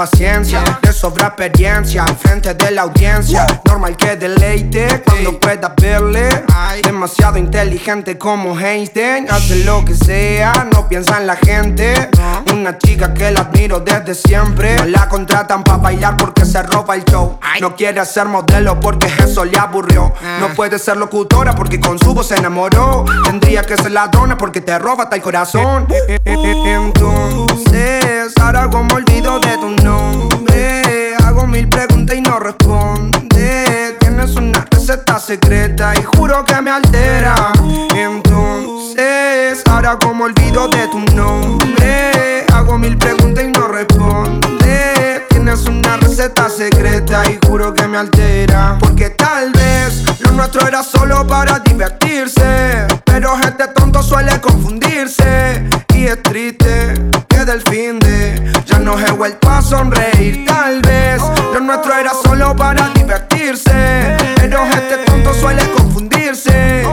paciencia 0.00 0.64
sobra 0.92 1.28
experiencia 1.28 2.04
enfrente 2.06 2.54
de 2.54 2.70
la 2.72 2.82
audiencia. 2.82 3.46
Normal 3.64 3.96
que 3.96 4.16
deleite 4.16 5.02
cuando 5.04 5.38
puedas 5.38 5.72
verle. 5.80 6.28
Demasiado 6.82 7.38
inteligente 7.38 8.18
como 8.18 8.58
Einstein. 8.58 9.30
Hace 9.30 9.64
lo 9.64 9.84
que 9.84 9.94
sea, 9.94 10.66
no 10.72 10.88
piensa 10.88 11.18
en 11.18 11.26
la 11.26 11.36
gente. 11.36 12.10
Una 12.52 12.78
chica 12.78 13.14
que 13.14 13.30
la 13.30 13.40
admiro 13.40 13.80
desde 13.80 14.14
siempre. 14.14 14.76
No 14.76 14.84
la 14.86 15.08
contratan 15.08 15.62
para 15.62 15.78
bailar 15.78 16.16
porque 16.16 16.44
se 16.44 16.62
roba 16.62 16.94
el 16.94 17.04
show. 17.04 17.38
No 17.60 17.76
quiere 17.76 18.04
ser 18.04 18.26
modelo 18.26 18.80
porque 18.80 19.06
eso 19.22 19.44
le 19.44 19.58
aburrió. 19.58 20.12
No 20.40 20.48
puede 20.48 20.78
ser 20.78 20.96
locutora 20.96 21.54
porque 21.54 21.80
con 21.80 21.98
su 21.98 22.14
voz 22.14 22.28
se 22.28 22.36
enamoró. 22.36 23.04
Tendría 23.24 23.62
que 23.62 23.76
ser 23.76 23.92
ladrona 23.92 24.36
porque 24.36 24.60
te 24.60 24.78
roba 24.78 25.04
hasta 25.04 25.16
el 25.16 25.22
corazón. 25.22 25.86
Entonces, 26.24 28.32
ahora 28.40 28.68
como 28.70 28.94
olvido 28.94 29.38
de 29.40 29.56
tu 29.58 29.70
nombre. 29.84 30.79
Hago 31.24 31.46
mil 31.46 31.68
preguntas 31.68 32.16
y 32.16 32.20
no 32.20 32.38
responde. 32.38 33.96
Tienes 34.00 34.34
una 34.36 34.66
receta 34.70 35.18
secreta 35.18 35.92
y 35.98 36.02
juro 36.02 36.44
que 36.44 36.60
me 36.60 36.70
altera. 36.70 37.52
Entonces, 37.94 39.62
ahora 39.70 39.98
como 39.98 40.24
olvido 40.24 40.68
de 40.68 40.88
tu 40.88 40.98
nombre. 41.14 42.44
Hago 42.52 42.78
mil 42.78 42.96
preguntas 42.96 43.44
y 43.44 43.48
no 43.48 43.68
responde. 43.68 45.26
Tienes 45.30 45.64
una 45.66 45.96
receta 45.96 46.48
secreta 46.48 47.22
y 47.30 47.38
juro 47.46 47.72
que 47.74 47.86
me 47.86 47.98
altera. 47.98 48.76
Porque 48.80 49.10
tal 49.10 49.52
vez 49.52 50.04
lo 50.20 50.32
nuestro 50.32 50.66
era 50.66 50.82
solo 50.82 51.26
para 51.26 51.58
divertirse. 51.60 52.86
Pero 53.04 53.36
gente 53.36 53.66
tonto 53.68 54.02
suele 54.02 54.40
confundirse. 54.40 55.68
Y 55.94 56.06
es 56.06 56.22
triste 56.22 56.94
que 57.28 57.44
del 57.44 57.60
fin 57.62 57.98
de 57.98 58.19
no 58.82 58.98
he 58.98 59.10
vuelto 59.12 59.48
a 59.48 59.60
sonreír, 59.60 60.44
tal 60.46 60.80
vez. 60.80 61.20
Lo 61.52 61.60
nuestro 61.60 61.94
era 61.94 62.12
solo 62.14 62.56
para 62.56 62.88
divertirse. 62.90 64.16
Pero 64.36 64.64
este 64.64 64.96
tonto 65.06 65.34
suele 65.34 65.62
confundirse. 65.70 66.84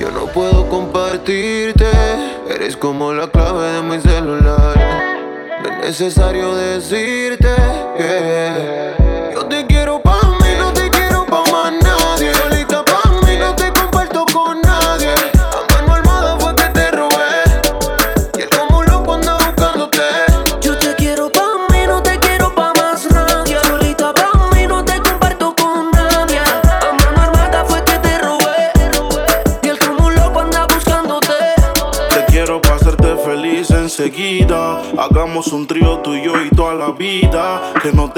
Yo 0.00 0.10
no 0.10 0.26
puedo 0.26 0.68
compartirte, 0.68 1.86
eres 2.50 2.76
como 2.76 3.12
la 3.12 3.28
clave 3.28 3.68
de 3.68 3.82
mi 3.82 4.00
celular. 4.00 4.74
No 5.62 5.68
es 5.68 5.78
necesario 5.78 6.56
decirte 6.56 7.54
que 7.96 8.97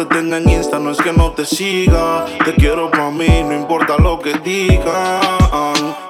te 0.05 0.15
tenga 0.15 0.39
en 0.39 0.49
Insta 0.49 0.79
no 0.79 0.93
es 0.93 0.99
que 0.99 1.13
no 1.13 1.33
te 1.33 1.45
siga. 1.45 2.25
Te 2.45 2.55
quiero 2.55 2.91
pa' 2.91 3.11
mí, 3.11 3.43
no 3.45 3.55
importa 3.55 3.99
lo 3.99 4.19
que 4.19 4.33
digan. 4.39 6.10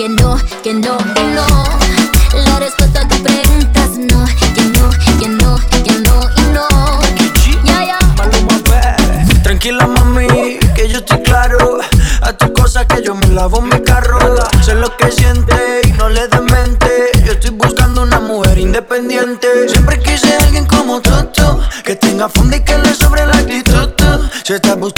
no, 0.10 0.38
que 0.64 0.74
no, 0.74 0.98
que 0.98 1.24
no. 1.24 1.46
La 2.34 2.60
respuesta 2.60 3.02
a 3.02 3.08
tus 3.08 3.20
preguntas 3.20 3.98
no, 3.98 4.26
que 4.54 4.62
no, 4.62 4.90
que 5.20 5.28
no, 5.28 5.60
que 5.84 5.92
no 6.00 6.30
y 6.36 6.42
no. 6.54 6.68
Ya, 7.64 7.86
ya. 7.86 8.00
Tranquila, 9.44 9.88
mami, 9.88 10.28
que 10.76 10.88
yo 10.90 11.00
estoy 11.00 11.22
claro. 11.24 11.80
A 12.22 12.34
tus 12.34 12.52
cosas 12.52 12.86
que 12.86 13.04
yo 13.04 13.16
me 13.16 13.28
lavo 13.28 13.62
mi 13.62 13.80
carro. 13.82 14.20
Sé 14.62 14.76
lo 14.76 14.96
que 14.98 15.12
siente 15.12 15.82
y 15.84 15.92
no 15.94 16.10
le 16.10 16.28
demente. 16.28 17.12
Yo 17.26 17.34
estoy 17.34 17.52
buscando 17.52 18.04
una 18.04 18.20
mujer 18.20 18.58
independiente. 18.58 19.70
Siempre 19.70 20.00
quise 20.00 20.36
a 20.36 20.44
alguien 20.44 20.66
como 20.66 21.02
Toto, 21.02 21.62
que 21.84 21.96
tenga 21.96 22.30
fondo 22.30 22.56
y 22.56 22.64
que 22.64 22.78
le 22.78 22.94
sobre 22.94 23.26
la 23.26 23.38
actitud. 23.38 23.90
Se 24.44 24.56
está 24.56 24.76
buscando 24.76 24.97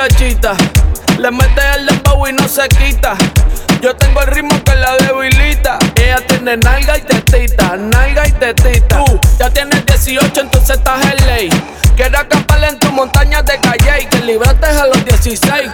muchachita, 0.00 0.56
le 1.18 1.30
mete 1.30 1.60
el 1.76 1.86
dembow 1.86 2.26
y 2.26 2.32
no 2.32 2.48
se 2.48 2.66
quita. 2.68 3.16
Yo 3.82 3.94
tengo 3.96 4.22
el 4.22 4.28
ritmo 4.28 4.62
que 4.64 4.74
la 4.74 4.96
debilita. 4.96 5.78
Ella 5.96 6.16
tiene 6.26 6.56
nalga 6.56 6.96
y 6.96 7.02
tetita, 7.02 7.76
nalga 7.76 8.26
y 8.26 8.32
tetita. 8.32 9.04
Tú 9.04 9.20
ya 9.38 9.50
tienes 9.50 9.84
18, 9.84 10.40
entonces 10.40 10.76
estás 10.76 11.04
en 11.04 11.26
ley. 11.26 11.50
Quiero 11.96 12.18
acampar 12.18 12.64
en 12.64 12.78
tu 12.78 12.90
montaña 12.92 13.42
de 13.42 13.58
calle 13.58 14.02
y 14.02 14.06
que 14.06 14.18
libraste 14.20 14.66
a 14.66 14.86
los 14.86 15.04
16. 15.04 15.70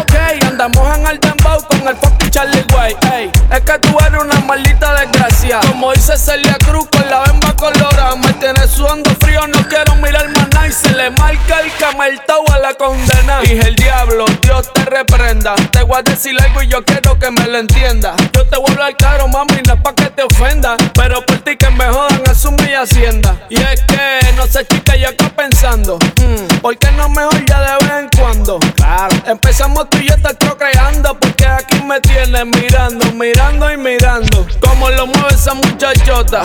Ok, 0.00 0.14
andamos 0.46 0.96
en 0.96 1.06
el 1.06 1.20
dembow 1.20 1.62
con 1.68 1.88
el 1.88 1.96
fucking 1.96 2.30
Charlie 2.30 2.64
Way. 2.74 2.96
Ey, 3.12 3.30
es 3.52 3.60
que 3.60 3.78
tú 3.80 3.98
eres 4.06 4.22
una 4.22 4.40
maldita 4.40 4.94
desgracia. 4.94 5.60
Como 5.60 5.92
dice 5.92 6.16
Celia 6.16 6.56
Cruz 6.66 6.88
con 6.90 7.08
la 7.10 7.20
bemba 7.24 7.54
colorada. 7.54 8.16
Me 8.16 8.32
tienes 8.34 8.70
sudando 8.70 9.10
frío, 9.20 9.46
no 9.46 9.66
quiero 9.68 9.94
mirar 9.96 10.28
más 10.30 10.48
nada. 10.54 10.68
Y 10.68 10.72
se 10.72 10.90
le 10.90 11.10
marca 11.10 11.60
el 11.60 11.70
cameltao 11.78 12.44
a 12.50 12.58
la 12.58 12.74
condena. 12.74 13.17
Dije 13.42 13.68
el 13.68 13.76
diablo, 13.76 14.24
Dios 14.42 14.72
te 14.72 14.84
reprenda. 14.84 15.54
Te 15.70 15.82
voy 15.82 15.98
a 15.98 16.02
decir 16.02 16.36
algo 16.40 16.62
y 16.62 16.68
yo 16.68 16.84
quiero 16.84 17.18
que 17.18 17.30
me 17.30 17.46
lo 17.46 17.58
entienda. 17.58 18.14
Yo 18.34 18.44
te 18.46 18.56
voy 18.56 18.66
a 18.68 18.72
hablar 18.72 18.96
claro, 18.96 19.28
mami, 19.28 19.60
no 19.66 19.74
es 19.74 19.80
pa' 19.80 19.94
que 19.94 20.10
te 20.10 20.22
ofenda. 20.22 20.76
Pero 20.94 21.24
por 21.24 21.38
ti 21.38 21.56
que 21.56 21.70
me 21.70 21.86
jodan, 21.86 22.22
asume 22.28 22.70
y 22.70 22.74
hacienda. 22.74 23.36
Y 23.48 23.56
es 23.60 23.80
que, 23.82 24.32
no 24.36 24.46
sé, 24.46 24.66
chica, 24.66 24.96
yo 24.96 25.08
acá 25.08 25.30
pensando. 25.30 25.98
hmm, 25.98 26.58
¿Por 26.60 26.76
qué 26.78 26.90
no 26.92 27.08
mejor 27.08 27.44
ya 27.46 27.60
de 27.60 27.86
vez 27.86 27.94
en 27.98 28.08
cuando? 28.18 28.58
Claro. 28.76 29.16
Empezamos 29.26 29.88
tú 29.90 29.98
y 29.98 30.08
yo 30.08 30.14
te 30.16 30.36
creando. 30.56 31.18
Porque 31.18 31.46
aquí 31.46 31.80
me 31.82 32.00
tienes 32.00 32.44
mirando, 32.46 33.12
mirando 33.12 33.72
y 33.72 33.76
mirando. 33.76 34.46
Como 34.60 34.90
lo 34.90 35.06
mueve 35.06 35.34
esa 35.34 35.54
muchachota. 35.54 36.42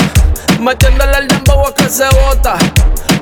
Metiéndole 0.59 1.17
el 1.17 1.27
dembow 1.27 1.67
a 1.67 1.73
que 1.73 1.89
se 1.89 2.07
bota. 2.09 2.57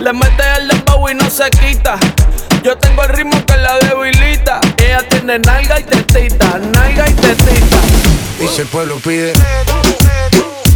Le 0.00 0.12
mete 0.12 0.42
el 0.58 0.68
dembow 0.68 1.08
y 1.08 1.14
no 1.14 1.30
se 1.30 1.48
quita. 1.50 1.98
Yo 2.62 2.76
tengo 2.78 3.02
el 3.04 3.08
ritmo 3.10 3.44
que 3.46 3.56
la 3.56 3.78
debilita. 3.78 4.60
Ella 4.78 5.06
tiene 5.08 5.38
nalga 5.38 5.80
y 5.80 5.84
tetita, 5.84 6.58
nalga 6.58 7.08
y 7.08 7.12
tetita. 7.14 7.76
Y 8.40 8.48
si 8.48 8.62
el 8.62 8.66
pueblo 8.68 8.96
pide, 8.96 9.32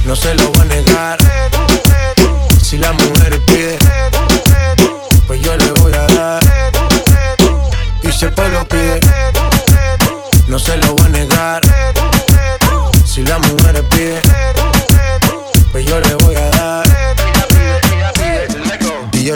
no 0.04 0.16
se 0.16 0.34
lo 0.34 0.52
va 0.52 0.62
a 0.62 0.64
negar. 0.64 1.18
Si 2.62 2.78
la 2.78 2.92
mujer 2.92 3.40
pide, 3.46 3.78
pues 5.26 5.40
yo 5.40 5.56
le 5.56 5.70
voy 5.72 5.92
a 5.92 6.06
dar. 6.14 6.42
Y 8.02 8.12
si 8.12 8.26
el 8.26 8.32
pueblo 8.32 8.66
pide, 8.68 9.00
no 10.46 10.58
se 10.58 10.76
lo 10.78 10.96
va 10.96 11.06
a 11.06 11.08
negar. 11.08 11.62
Si 13.04 13.22
la 13.22 13.38
mujer 13.38 13.82
pide, 13.88 14.20
pues 15.72 15.84
yo 15.84 15.98
le 16.00 16.14
voy 16.14 16.14
a 16.14 16.16
dar. 16.16 16.17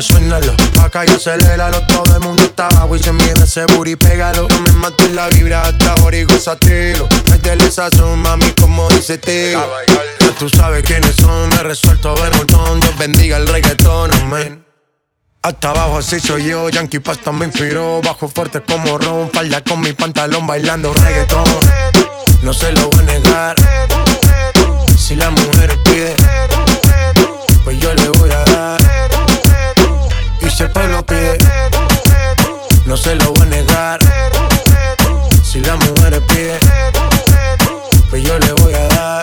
Suénalo, 0.02 0.52
acá 0.82 1.04
y 1.06 1.10
aceléralo 1.10 1.80
Todo 1.86 2.16
el 2.16 2.20
mundo 2.20 2.42
está 2.42 2.66
abajo 2.66 2.96
y 2.96 2.98
se 2.98 3.12
mide 3.12 3.44
ese 3.44 3.64
booty, 3.66 3.94
pégalo. 3.94 4.48
No 4.48 4.60
me 4.60 4.72
mates 4.72 5.10
la 5.12 5.28
vibra 5.28 5.62
hasta 5.62 5.92
ahora 5.92 6.16
y 6.16 6.24
gozatelo 6.24 7.08
Métele 7.30 7.70
sazón, 7.70 8.18
mami, 8.20 8.50
como 8.60 8.88
dice 8.90 9.18
Teo. 9.18 9.64
Ya 10.20 10.30
tú 10.38 10.48
sabes 10.48 10.82
quiénes 10.82 11.14
son, 11.14 11.48
me 11.50 11.62
resuelto 11.62 12.14
ver 12.16 12.34
montón. 12.36 12.80
Dios 12.80 12.98
bendiga 12.98 13.36
el 13.36 13.46
reggaetón, 13.46 14.12
amén. 14.14 14.66
Hasta 15.42 15.70
abajo 15.70 15.98
así 15.98 16.18
soy 16.20 16.46
yo, 16.46 16.68
Yankee 16.68 17.00
Pasta 17.00 17.32
me 17.32 17.46
inspiró 17.46 18.00
Bajo 18.00 18.28
fuerte 18.28 18.62
como 18.62 18.96
Ron, 18.96 19.28
falda 19.32 19.60
con 19.62 19.80
mi 19.80 19.92
pantalón 19.92 20.46
bailando 20.46 20.92
reggaetón. 20.94 21.44
No 22.42 22.52
se 22.52 22.72
lo 22.72 22.88
voy 22.88 23.00
a 23.00 23.02
negar. 23.02 23.56
Si 24.96 25.14
la 25.14 25.30
mujer 25.30 25.78
pide 25.84 26.14
Pues 27.64 27.78
yo 27.78 27.92
le 27.94 28.08
voy 28.08 28.30
a 28.30 28.41
dar 30.52 30.52
y 30.52 30.56
si 30.56 30.62
el 30.62 30.70
pueblo 30.70 31.04
pide, 31.06 31.38
no 32.86 32.96
se 32.96 33.14
lo 33.16 33.32
voy 33.32 33.42
a 33.42 33.46
negar. 33.46 34.00
Si 35.42 35.60
la 35.60 35.76
mujer 35.76 36.22
pide, 36.28 36.58
pues 38.10 38.22
yo 38.24 38.38
le 38.38 38.52
voy 38.52 38.74
a 38.74 38.88
dar. 38.88 39.22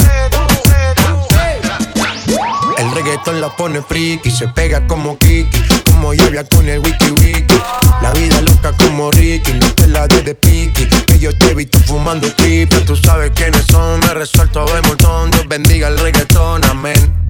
El 2.78 2.92
reggaetón 2.96 3.42
la 3.42 3.56
pone 3.56 3.82
friki, 3.82 4.32
se 4.32 4.48
pega 4.48 4.86
como 4.88 5.18
Kiki, 5.18 5.62
como 5.92 6.14
lluvia 6.14 6.44
con 6.46 6.68
el 6.68 6.80
wiki 6.80 7.12
wiki. 7.12 7.62
La 8.02 8.12
vida 8.14 8.42
loca 8.42 8.72
como 8.78 9.12
Ricky, 9.12 9.54
no 9.54 9.74
te 9.74 9.88
la 9.88 10.08
de 10.08 10.22
de 10.22 10.36
piqui. 10.36 10.88
Que 11.06 11.20
yo 11.20 11.38
te 11.38 11.52
he 11.52 11.54
visto 11.56 11.80
fumando 11.80 12.34
triple, 12.36 12.80
tú 12.82 12.96
sabes 12.96 13.32
quiénes 13.36 13.66
son. 13.66 14.00
Me 14.00 14.14
resuelto 14.14 14.66
ver 14.66 14.86
montón, 14.88 15.32
Dios 15.32 15.48
bendiga 15.48 15.90
el 15.90 15.98
reggaetón, 15.98 16.64
amén. 16.66 17.30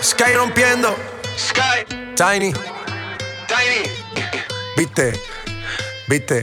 Sky 0.00 0.34
rompiendo. 0.36 0.94
Sky. 1.36 1.84
Tiny. 2.14 2.52
Tiny. 3.48 3.90
Viste. 4.76 5.12
Viste. 6.08 6.42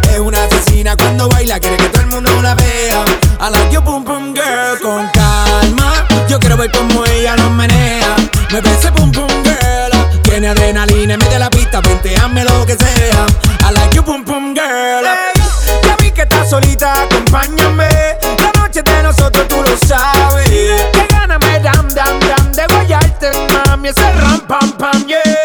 Una 0.21 0.43
asesina 0.43 0.95
cuando 0.95 1.27
baila, 1.29 1.59
quiere 1.59 1.77
que 1.77 1.89
todo 1.89 2.03
el 2.03 2.07
mundo 2.07 2.41
la 2.43 2.53
vea. 2.53 3.03
I 3.39 3.49
like 3.49 3.71
your 3.71 3.81
boom 3.83 4.03
boom 4.03 4.35
girl. 4.35 4.79
Con 4.79 5.07
calma, 5.09 6.05
yo 6.29 6.39
quiero 6.39 6.57
ver 6.57 6.71
cómo 6.71 7.03
ella 7.05 7.35
lo 7.37 7.49
menea. 7.49 8.15
Mueve 8.51 8.71
ese 8.71 8.91
boom 8.91 9.11
boom 9.11 9.31
girl. 9.43 10.21
Tiene 10.21 10.49
adrenalina, 10.49 11.17
mete 11.17 11.39
la 11.39 11.49
pista, 11.49 11.79
hazme 11.79 12.43
lo 12.43 12.65
que 12.67 12.75
sea. 12.75 13.25
I 13.67 13.73
like 13.73 13.95
you 13.95 14.03
boom 14.03 14.23
boom 14.23 14.53
girl. 14.53 15.05
ya 15.85 15.95
vi 15.97 16.11
que 16.11 16.21
estás 16.21 16.51
solita, 16.51 16.93
acompáñame. 16.93 17.89
La 18.37 18.61
noche 18.61 18.83
de 18.83 19.03
nosotros, 19.03 19.47
tú 19.47 19.55
lo 19.57 19.75
sabes. 19.75 20.49
Que 20.93 21.07
gana 21.09 21.39
me 21.39 21.59
dam 21.59 21.89
dam 21.95 22.19
dam 22.19 22.51
de 22.51 22.67
guayarte, 22.67 23.31
mami. 23.65 23.89
Ese 23.89 24.11
ram 24.13 24.39
pam 24.41 24.71
pam, 24.77 25.07
yeah. 25.07 25.40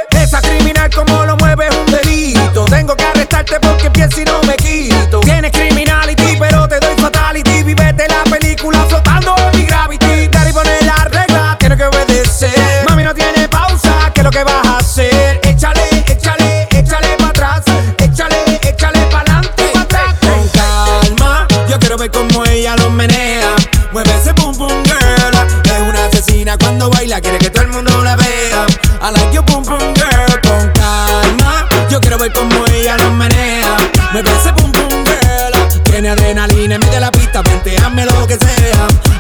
Cómo 22.08 22.44
ella 22.44 22.76
lo 22.76 22.90
menea. 22.90 23.54
Mueve 23.92 24.10
ese 24.14 24.32
boom 24.32 24.56
boom 24.56 24.82
girl. 24.84 25.34
Es 25.64 25.88
una 25.88 26.04
asesina 26.06 26.56
cuando 26.58 26.90
baila, 26.90 27.20
quiere 27.20 27.38
que 27.38 27.50
todo 27.50 27.64
el 27.64 27.68
mundo 27.70 28.02
la 28.02 28.16
vea. 28.16 28.66
I 29.02 29.12
like 29.12 29.32
you 29.32 29.42
boom 29.42 29.64
boom 29.64 29.94
girl. 29.94 30.40
Con 30.42 30.70
calma, 30.72 31.68
yo 31.90 32.00
quiero 32.00 32.18
ver 32.18 32.32
cómo 32.32 32.66
ella 32.72 32.96
lo 32.98 33.10
menea. 33.12 33.76
Mueve 34.12 34.30
ese 34.30 34.52
boom 34.52 34.72
boom 34.72 35.04
girl. 35.04 35.82
Tiene 35.84 36.10
adrenalina, 36.10 36.78
mete 36.78 37.00
la 37.00 37.10
pista, 37.10 37.40
hazme 37.40 38.04
lo 38.04 38.26
que 38.26 38.36
sea. 38.36 39.15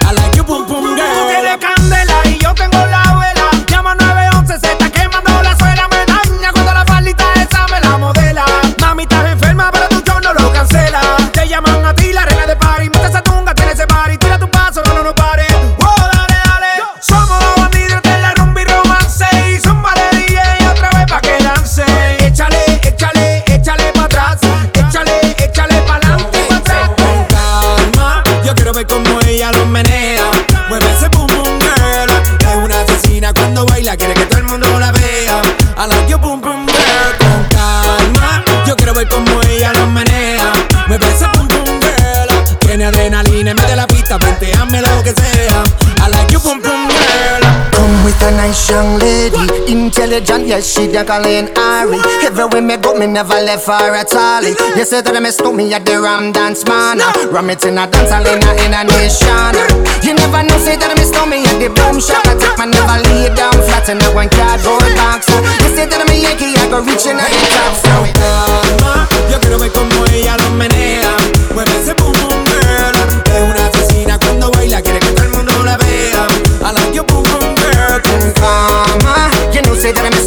Mueve 40.96 41.12
ese 41.14 41.26
boom 41.34 41.48
boom 41.48 41.80
girl. 41.80 42.56
Tiene 42.60 42.86
adrenalina, 42.86 43.54
mete 43.54 43.76
la 43.76 43.86
pista, 43.86 44.16
hazme 44.16 44.80
lo 44.80 45.02
que 45.02 45.12
sea. 45.12 45.62
I 46.00 46.08
like 46.08 46.32
you 46.32 46.40
boom 46.40 46.60
boom 46.62 46.88
girl. 46.88 47.40
Come 47.72 48.04
with 48.04 48.22
a 48.22 48.30
nice 48.30 48.70
young 48.70 48.98
lady, 48.98 49.36
intelligent, 49.70 50.46
yes, 50.46 50.72
she 50.72 50.86
the 50.86 51.04
Colleen 51.04 51.50
Ari. 51.58 52.00
Everywhere 52.24 52.62
me 52.62 52.76
go, 52.78 52.94
me 52.94 53.06
never 53.06 53.34
left 53.42 53.66
her 53.66 53.94
at 53.94 54.14
all. 54.14 54.42
You 54.42 54.84
say 54.84 55.02
that 55.02 55.20
me 55.22 55.30
stole 55.30 55.52
me 55.52 55.72
at 55.74 55.84
the 55.84 56.00
Ram 56.00 56.32
Dance 56.32 56.64
Man. 56.64 56.98
Ram 57.30 57.50
it 57.50 57.64
in 57.64 57.76
a 57.76 57.86
dance 57.86 58.10
hall 58.10 58.24
in 58.24 58.40
a, 58.40 58.50
in 58.64 58.72
a 58.72 58.84
nation. 58.88 59.52
You 60.00 60.14
never 60.16 60.42
know, 60.48 60.56
say 60.64 60.76
that 60.80 60.96
me 60.96 61.04
stole 61.04 61.26
me 61.28 61.44
at 61.44 61.60
the 61.60 61.68
boom 61.68 62.00
shop. 62.00 62.24
I 62.24 62.40
take 62.40 62.56
my 62.56 62.64
never 62.64 62.96
lay 63.12 63.28
down 63.36 63.52
flat 63.68 63.84
in 63.92 64.00
a 64.00 64.08
one 64.16 64.30
cardboard 64.32 64.88
box. 64.96 65.28
You 65.60 65.76
say 65.76 65.84
that 65.84 66.00
me 66.08 66.24
Yankee, 66.24 66.56
I 66.56 66.64
go 66.72 66.80
reaching 66.80 67.20
at 67.20 67.28
the 67.28 67.44
top. 67.52 67.76
So 67.84 67.92
calma, 68.16 69.04
yo 69.12 69.15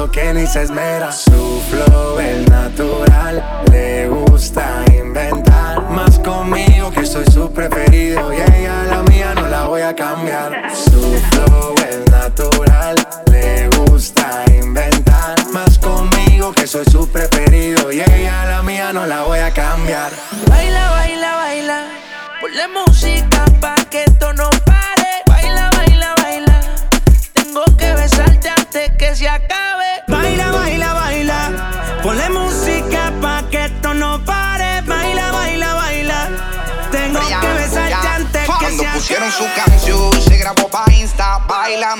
eso 0.00 0.10
que 0.10 0.32
ni 0.32 0.46
se 0.46 0.62
esmera. 0.62 1.12
Su 1.12 1.62
flow 1.68 2.18
es 2.20 2.48
natural, 2.48 3.42
le 3.70 4.08
gusta 4.08 4.82
inventar. 4.96 5.90
Más 5.90 6.18
conmigo 6.20 6.90
que 6.90 7.04
soy 7.04 7.24
su 7.26 7.52
preferido 7.52 8.32
y 8.32 8.36
ella 8.36 8.84
la 8.84 9.02
mía 9.02 9.34
no 9.34 9.46
la 9.48 9.64
voy 9.64 9.82
a 9.82 9.94
cambiar. 9.94 10.74
Su 10.74 11.00
flow 11.30 11.74
es 11.88 12.10
natural, 12.10 12.96
le 13.30 13.68
gusta 13.68 14.44
inventar. 14.62 15.36
Más 15.52 15.78
conmigo 15.78 16.52
que 16.52 16.66
soy 16.66 16.84
su 16.86 17.06
preferido 17.08 17.92
y 17.92 18.00
ella 18.00 18.46
la 18.46 18.62
mía 18.62 18.92
no 18.92 19.06
la 19.06 19.22
voy 19.24 19.40
a 19.40 19.52
cambiar. 19.52 20.12
Baila, 20.48 20.90
baila, 20.90 21.36
baila, 21.36 21.86
ponle 22.40 22.68
música 22.68 23.39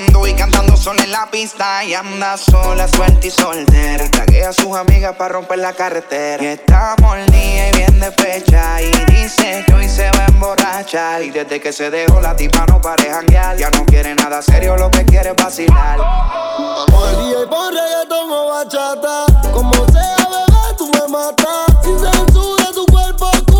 bailando 0.01 0.27
y 0.27 0.33
cantando 0.33 0.75
sola 0.77 1.03
en 1.03 1.11
la 1.11 1.29
pista. 1.29 1.83
Y 1.83 1.93
anda 1.93 2.37
sola, 2.37 2.87
suelta 2.87 3.25
y 3.25 3.31
soltera. 3.31 4.09
Tragué 4.09 4.45
a 4.45 4.53
sus 4.53 4.75
amigas 4.75 5.15
para 5.15 5.33
romper 5.33 5.59
la 5.59 5.73
carretera. 5.73 6.43
Y 6.43 6.47
está 6.47 6.95
mordida 7.01 7.69
y 7.69 7.77
bien 7.77 7.99
de 7.99 8.11
fecha. 8.11 8.81
Y 8.81 8.91
dice 9.11 9.63
que 9.65 9.73
hoy 9.73 9.89
se 9.89 10.09
va 10.11 10.25
a 10.25 10.27
emborrachar. 10.27 11.23
Y 11.23 11.29
desde 11.29 11.59
que 11.59 11.71
se 11.71 11.89
dejó 11.89 12.21
la 12.21 12.35
tipa 12.35 12.65
no 12.67 12.81
pareja 12.81 13.15
janguear. 13.15 13.57
Ya 13.57 13.69
no 13.71 13.85
quiere 13.85 14.15
nada 14.15 14.41
serio, 14.41 14.75
lo 14.77 14.89
que 14.89 15.05
quiere 15.05 15.29
es 15.31 15.35
vacilar. 15.35 15.97
Vamos 15.99 17.07
al 17.07 17.29
y 17.29 17.47
por 17.47 17.73
reggaetón 17.73 18.31
o 18.31 18.47
bachata. 18.49 19.25
Como 19.53 19.73
sea, 19.91 20.15
bebé, 20.29 20.77
tú 20.77 20.91
me 20.93 21.07
matas. 21.07 21.83
Sin 21.83 21.99
censura, 21.99 22.71
tu 22.73 22.85
cuerpo 22.87 23.50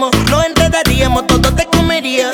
nos 0.00 0.46
enredaríamos, 0.46 1.26
todo 1.26 1.54
te 1.54 1.66
comería. 1.66 2.32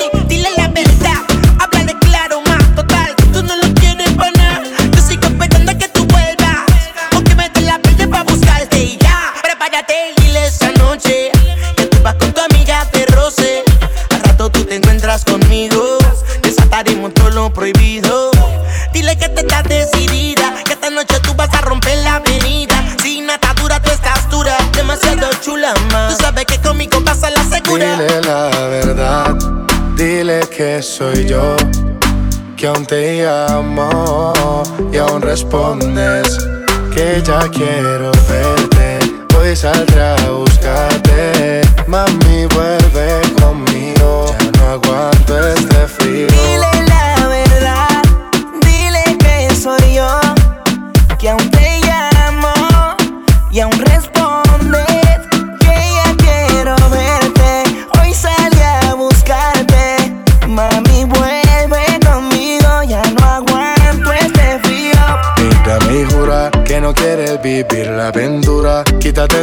que 32.61 32.67
aún 32.67 32.85
te 32.85 33.27
amo 33.27 34.31
y 34.93 34.97
aún 34.97 35.19
respondes 35.23 36.37
que 36.93 37.19
ya 37.25 37.39
quiero 37.49 38.11
verte. 38.29 38.99
Hoy 39.35 39.55
saldrá 39.55 40.13
a 40.17 40.29
buscarte, 40.29 41.61
mami 41.87 42.45
vuelve 42.53 43.21
conmigo, 43.41 44.27
ya 44.39 44.51
no 44.59 44.67
aguanto 44.73 45.10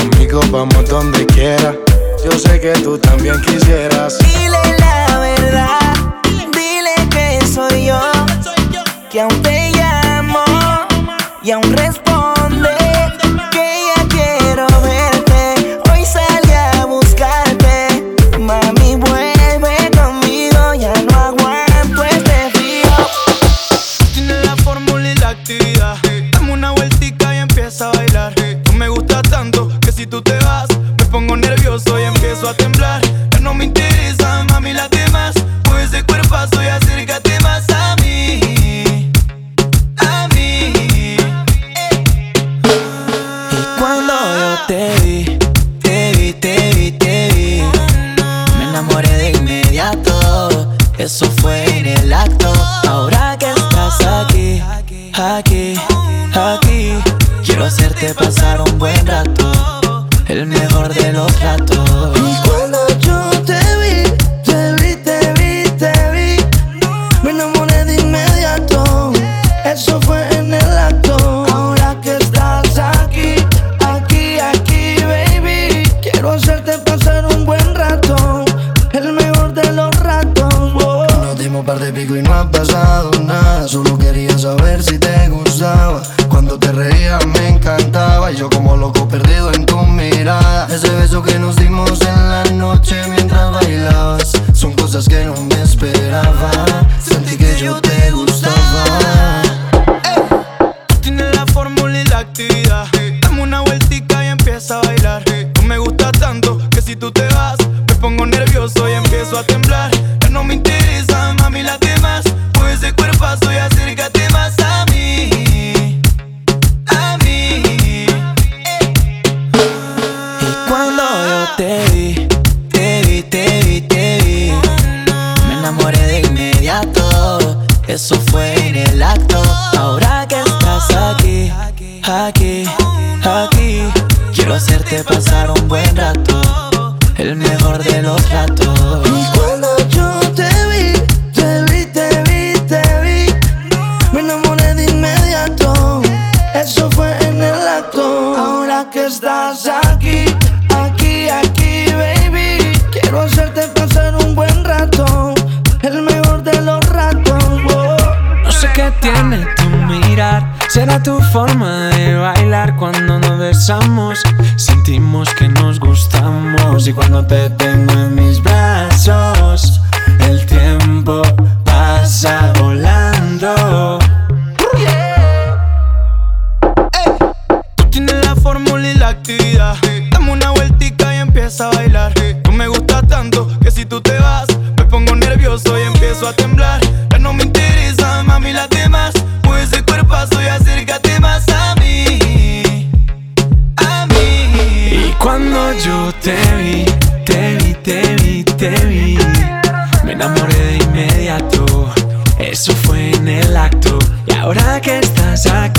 conmigo, 0.00 0.40
vamos 0.50 0.88
donde 0.88 1.26
quiera. 1.26 1.74
Yo 2.24 2.32
sé 2.32 2.60
que 2.60 2.72
tú 2.82 2.98
también 2.98 3.40
quisieras. 3.42 4.18
Dile 4.18 4.78
la 4.78 5.18
verdad, 5.18 5.94
dile 6.52 6.94
que 7.10 7.46
soy 7.46 7.86
yo, 7.86 8.00
que 9.10 9.20
aún 9.20 9.42
te 9.42 9.70
llamo 9.72 10.44
y 11.42 11.50
aún 11.50 11.72
respeto. 11.72 12.09
I 55.20 55.42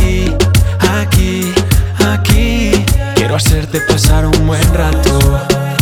aquí, 0.02 0.36
aquí, 0.80 1.53
aquí. 2.06 2.86
Quiero 3.15 3.36
hacerte 3.36 3.82
pasar 3.82 4.26
un 4.26 4.48
buen 4.48 4.73
rato, 4.73 5.19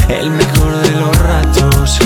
el 0.10 0.30
mejor 0.30 0.82
de 0.82 0.92
los 0.92 1.18
ratos. 1.20 2.00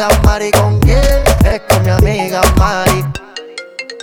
Amiga 0.00 0.22
Mari. 0.22 0.50
¿Con 0.52 0.78
quién? 0.80 0.98
Es 1.44 1.60
con 1.68 1.82
mi 1.84 1.90
amiga 1.90 2.40
Mari. 2.56 3.04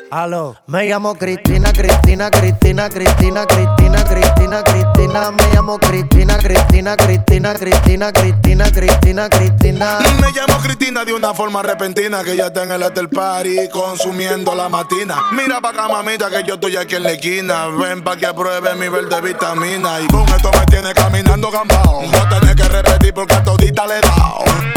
Aló. 0.10 0.56
Me 0.68 0.86
llamo 0.86 1.16
Cristina, 1.16 1.74
Cristina, 1.74 2.32
Cristina, 2.32 2.90
Cristina, 2.90 3.46
Cristina, 3.46 4.04
Cristina, 4.06 4.64
Cristina. 4.64 5.32
Me 5.32 5.54
llamo 5.54 5.78
Cristina, 5.78 6.38
Cristina, 6.38 6.96
Cristina, 6.96 7.54
Cristina, 7.54 8.14
Cristina, 8.14 8.72
Cristina, 8.72 9.30
Cristina. 9.30 10.00
Me 10.22 10.32
llamo 10.32 10.60
Cristina 10.64 11.04
de 11.04 11.14
una 11.14 11.34
forma 11.34 11.62
repentina 11.62 12.24
que 12.24 12.38
ya 12.38 12.48
está 12.48 12.64
en 12.64 12.72
el 12.72 12.84
hotel 12.84 13.10
party 13.10 13.68
consumiendo 13.70 14.56
la 14.56 14.70
matina. 14.70 15.26
Mira 15.32 15.60
pa' 15.60 15.70
acá, 15.70 15.90
mamita, 15.90 16.30
que 16.30 16.44
yo 16.48 16.54
estoy 16.54 16.78
aquí 16.78 16.96
en 16.96 17.04
la 17.04 17.12
esquina. 17.12 17.68
Ven 17.68 18.02
pa' 18.02 18.16
que 18.16 18.34
pruebe 18.34 18.76
mi 18.76 18.88
verde 18.88 19.20
vitamina. 19.20 20.00
Y 20.00 20.08
con 20.08 20.28
esto 20.30 20.52
me 20.58 20.66
tiene 20.68 20.94
caminando 20.94 21.52
gambao. 21.52 22.04
No 22.04 22.30
tenés 22.30 22.56
que 22.56 22.68
repetir 22.70 23.14
porque 23.14 23.34
a 23.34 23.44
todita 23.44 23.86
le 23.86 23.98
he 23.98 24.02
dado. 24.02 24.77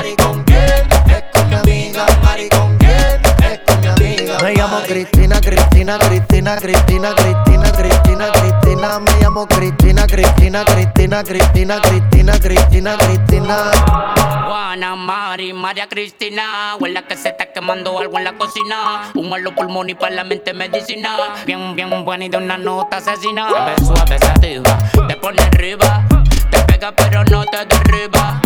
party. 0.00 0.16
¿Con 0.16 0.44
quién? 0.44 0.60
Es 1.08 1.24
con 1.32 1.48
mi 1.48 1.54
amiga 1.56 2.06
Mari. 2.22 2.48
¿Con 2.48 2.76
quién? 2.78 3.20
Es 3.50 3.60
con 3.66 3.80
mi 3.80 3.86
amiga 3.86 4.38
Me 4.42 4.54
llamo 4.54 4.80
Cristina, 4.86 5.40
Cristina, 5.40 5.98
Cristina, 5.98 6.56
Cristina, 6.56 7.14
Cristina, 7.14 7.72
Cristina, 7.72 8.32
Cristina. 8.32 8.98
Me 9.00 9.12
llamo 9.20 9.46
Cristina, 9.46 10.06
Cristina, 10.06 10.64
Cristina, 10.64 11.22
Cristina, 11.22 11.80
Cristina, 11.80 12.38
Cristina, 12.38 12.96
Cristina. 12.96 13.56
Juana, 14.46 14.96
Mari, 14.96 15.52
María 15.52 15.88
Cristina. 15.88 16.76
Huele 16.78 17.02
que 17.04 17.16
se 17.16 17.30
está 17.30 17.46
quemando 17.46 17.98
algo 17.98 18.18
en 18.18 18.24
la 18.24 18.32
cocina. 18.32 19.10
Humo 19.14 19.36
en 19.36 19.44
los 19.44 19.54
pulmones 19.54 19.92
y 19.92 19.98
para 19.98 20.14
la 20.14 20.24
mente 20.24 20.54
medicina. 20.54 21.16
Bien, 21.46 21.74
bien 21.76 22.04
buena 22.04 22.24
y 22.24 22.28
de 22.28 22.38
una 22.38 22.56
nota 22.56 22.98
asesina. 22.98 23.48
Suave, 23.48 23.74
suave, 23.84 24.18
sativa. 24.18 24.78
Te 25.08 25.16
pone 25.16 25.42
arriba. 25.42 26.04
Te 26.50 26.58
pega 26.64 26.92
pero 26.92 27.24
no 27.24 27.44
te 27.44 27.64
derriba. 27.66 28.40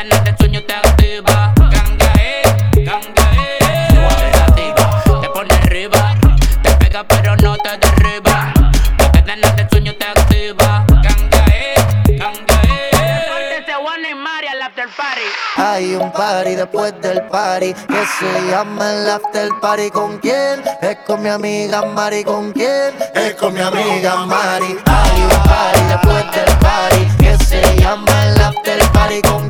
Sueño, 0.00 0.62
te 0.64 0.72
activa. 0.72 1.52
Ganga, 1.58 2.12
eh, 2.18 2.42
ganga, 2.72 3.32
eh. 3.36 4.72
Te 5.20 5.28
pone 5.28 5.54
arriba. 5.56 6.14
Te 6.62 6.70
pega 6.76 7.04
pero 7.04 7.36
no 7.36 7.54
te 7.58 7.76
derriba. 7.76 8.54
No 8.98 9.12
te 9.12 9.20
da 9.20 9.36
nada 9.36 9.52
de 9.56 9.68
sueño, 9.68 9.94
te 9.96 10.06
activa. 10.06 10.86
Ganga, 10.88 11.44
eh, 11.52 11.74
ganga, 12.16 12.62
eh. 12.64 13.58
Ese 13.60 13.74
Juana 13.74 14.08
y 14.08 14.14
Mari 14.14 14.46
al 14.46 14.62
after 14.62 14.88
party. 14.96 15.20
Hay 15.58 15.94
un 15.96 16.10
party 16.12 16.54
después 16.54 16.98
del 17.02 17.20
party 17.26 17.74
que 17.74 18.06
se 18.18 18.50
llama 18.50 18.92
el 18.94 19.10
after 19.10 19.50
party. 19.60 19.90
¿Con 19.90 20.16
quién? 20.20 20.62
Es 20.80 20.96
con 21.06 21.22
mi 21.22 21.28
amiga 21.28 21.82
Mari. 21.84 22.24
¿Con 22.24 22.52
quién? 22.52 22.94
Es 23.14 23.34
con 23.34 23.52
mi 23.52 23.60
amiga 23.60 24.24
Mari. 24.24 24.78
Hay 24.86 25.20
un 25.20 25.42
party 25.42 25.80
después 25.90 26.24
del 26.32 26.56
party 26.56 27.06
que 27.18 27.44
se 27.44 27.76
llama 27.76 28.26
el 28.28 28.40
after 28.40 28.82
party. 28.92 29.20
¿Con 29.22 29.49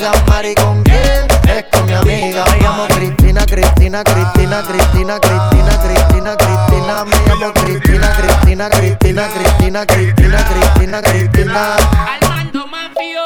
amiga 0.00 0.24
Mari. 0.28 0.54
¿Con 0.54 0.82
quién? 0.82 1.26
Es 1.48 1.64
con 1.70 1.86
mi 1.86 1.92
amiga 1.92 2.44
Me 2.46 2.60
llamo 2.62 2.86
Cristina, 2.88 3.44
Cristina, 3.44 4.02
Cristina, 4.04 4.62
Cristina, 4.62 5.18
Cristina, 5.20 5.78
Cristina, 5.82 6.36
Cristina. 6.36 7.04
Me 7.04 7.16
llamo 7.26 7.52
Cristina, 7.52 8.12
Cristina, 8.16 8.68
Cristina, 8.70 9.28
Cristina, 9.28 9.86
Cristina, 9.86 10.44
Cristina, 10.44 11.02
Cristina. 11.02 11.76
Armando 11.76 12.66
Mafio. 12.66 13.22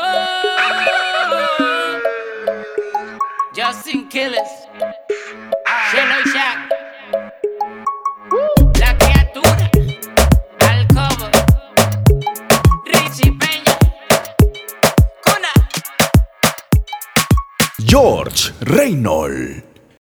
Justin 3.54 4.08
Killers. 4.08 4.68
Y 5.92 5.96
George 17.94 18.52
Reynolds. 18.66 19.73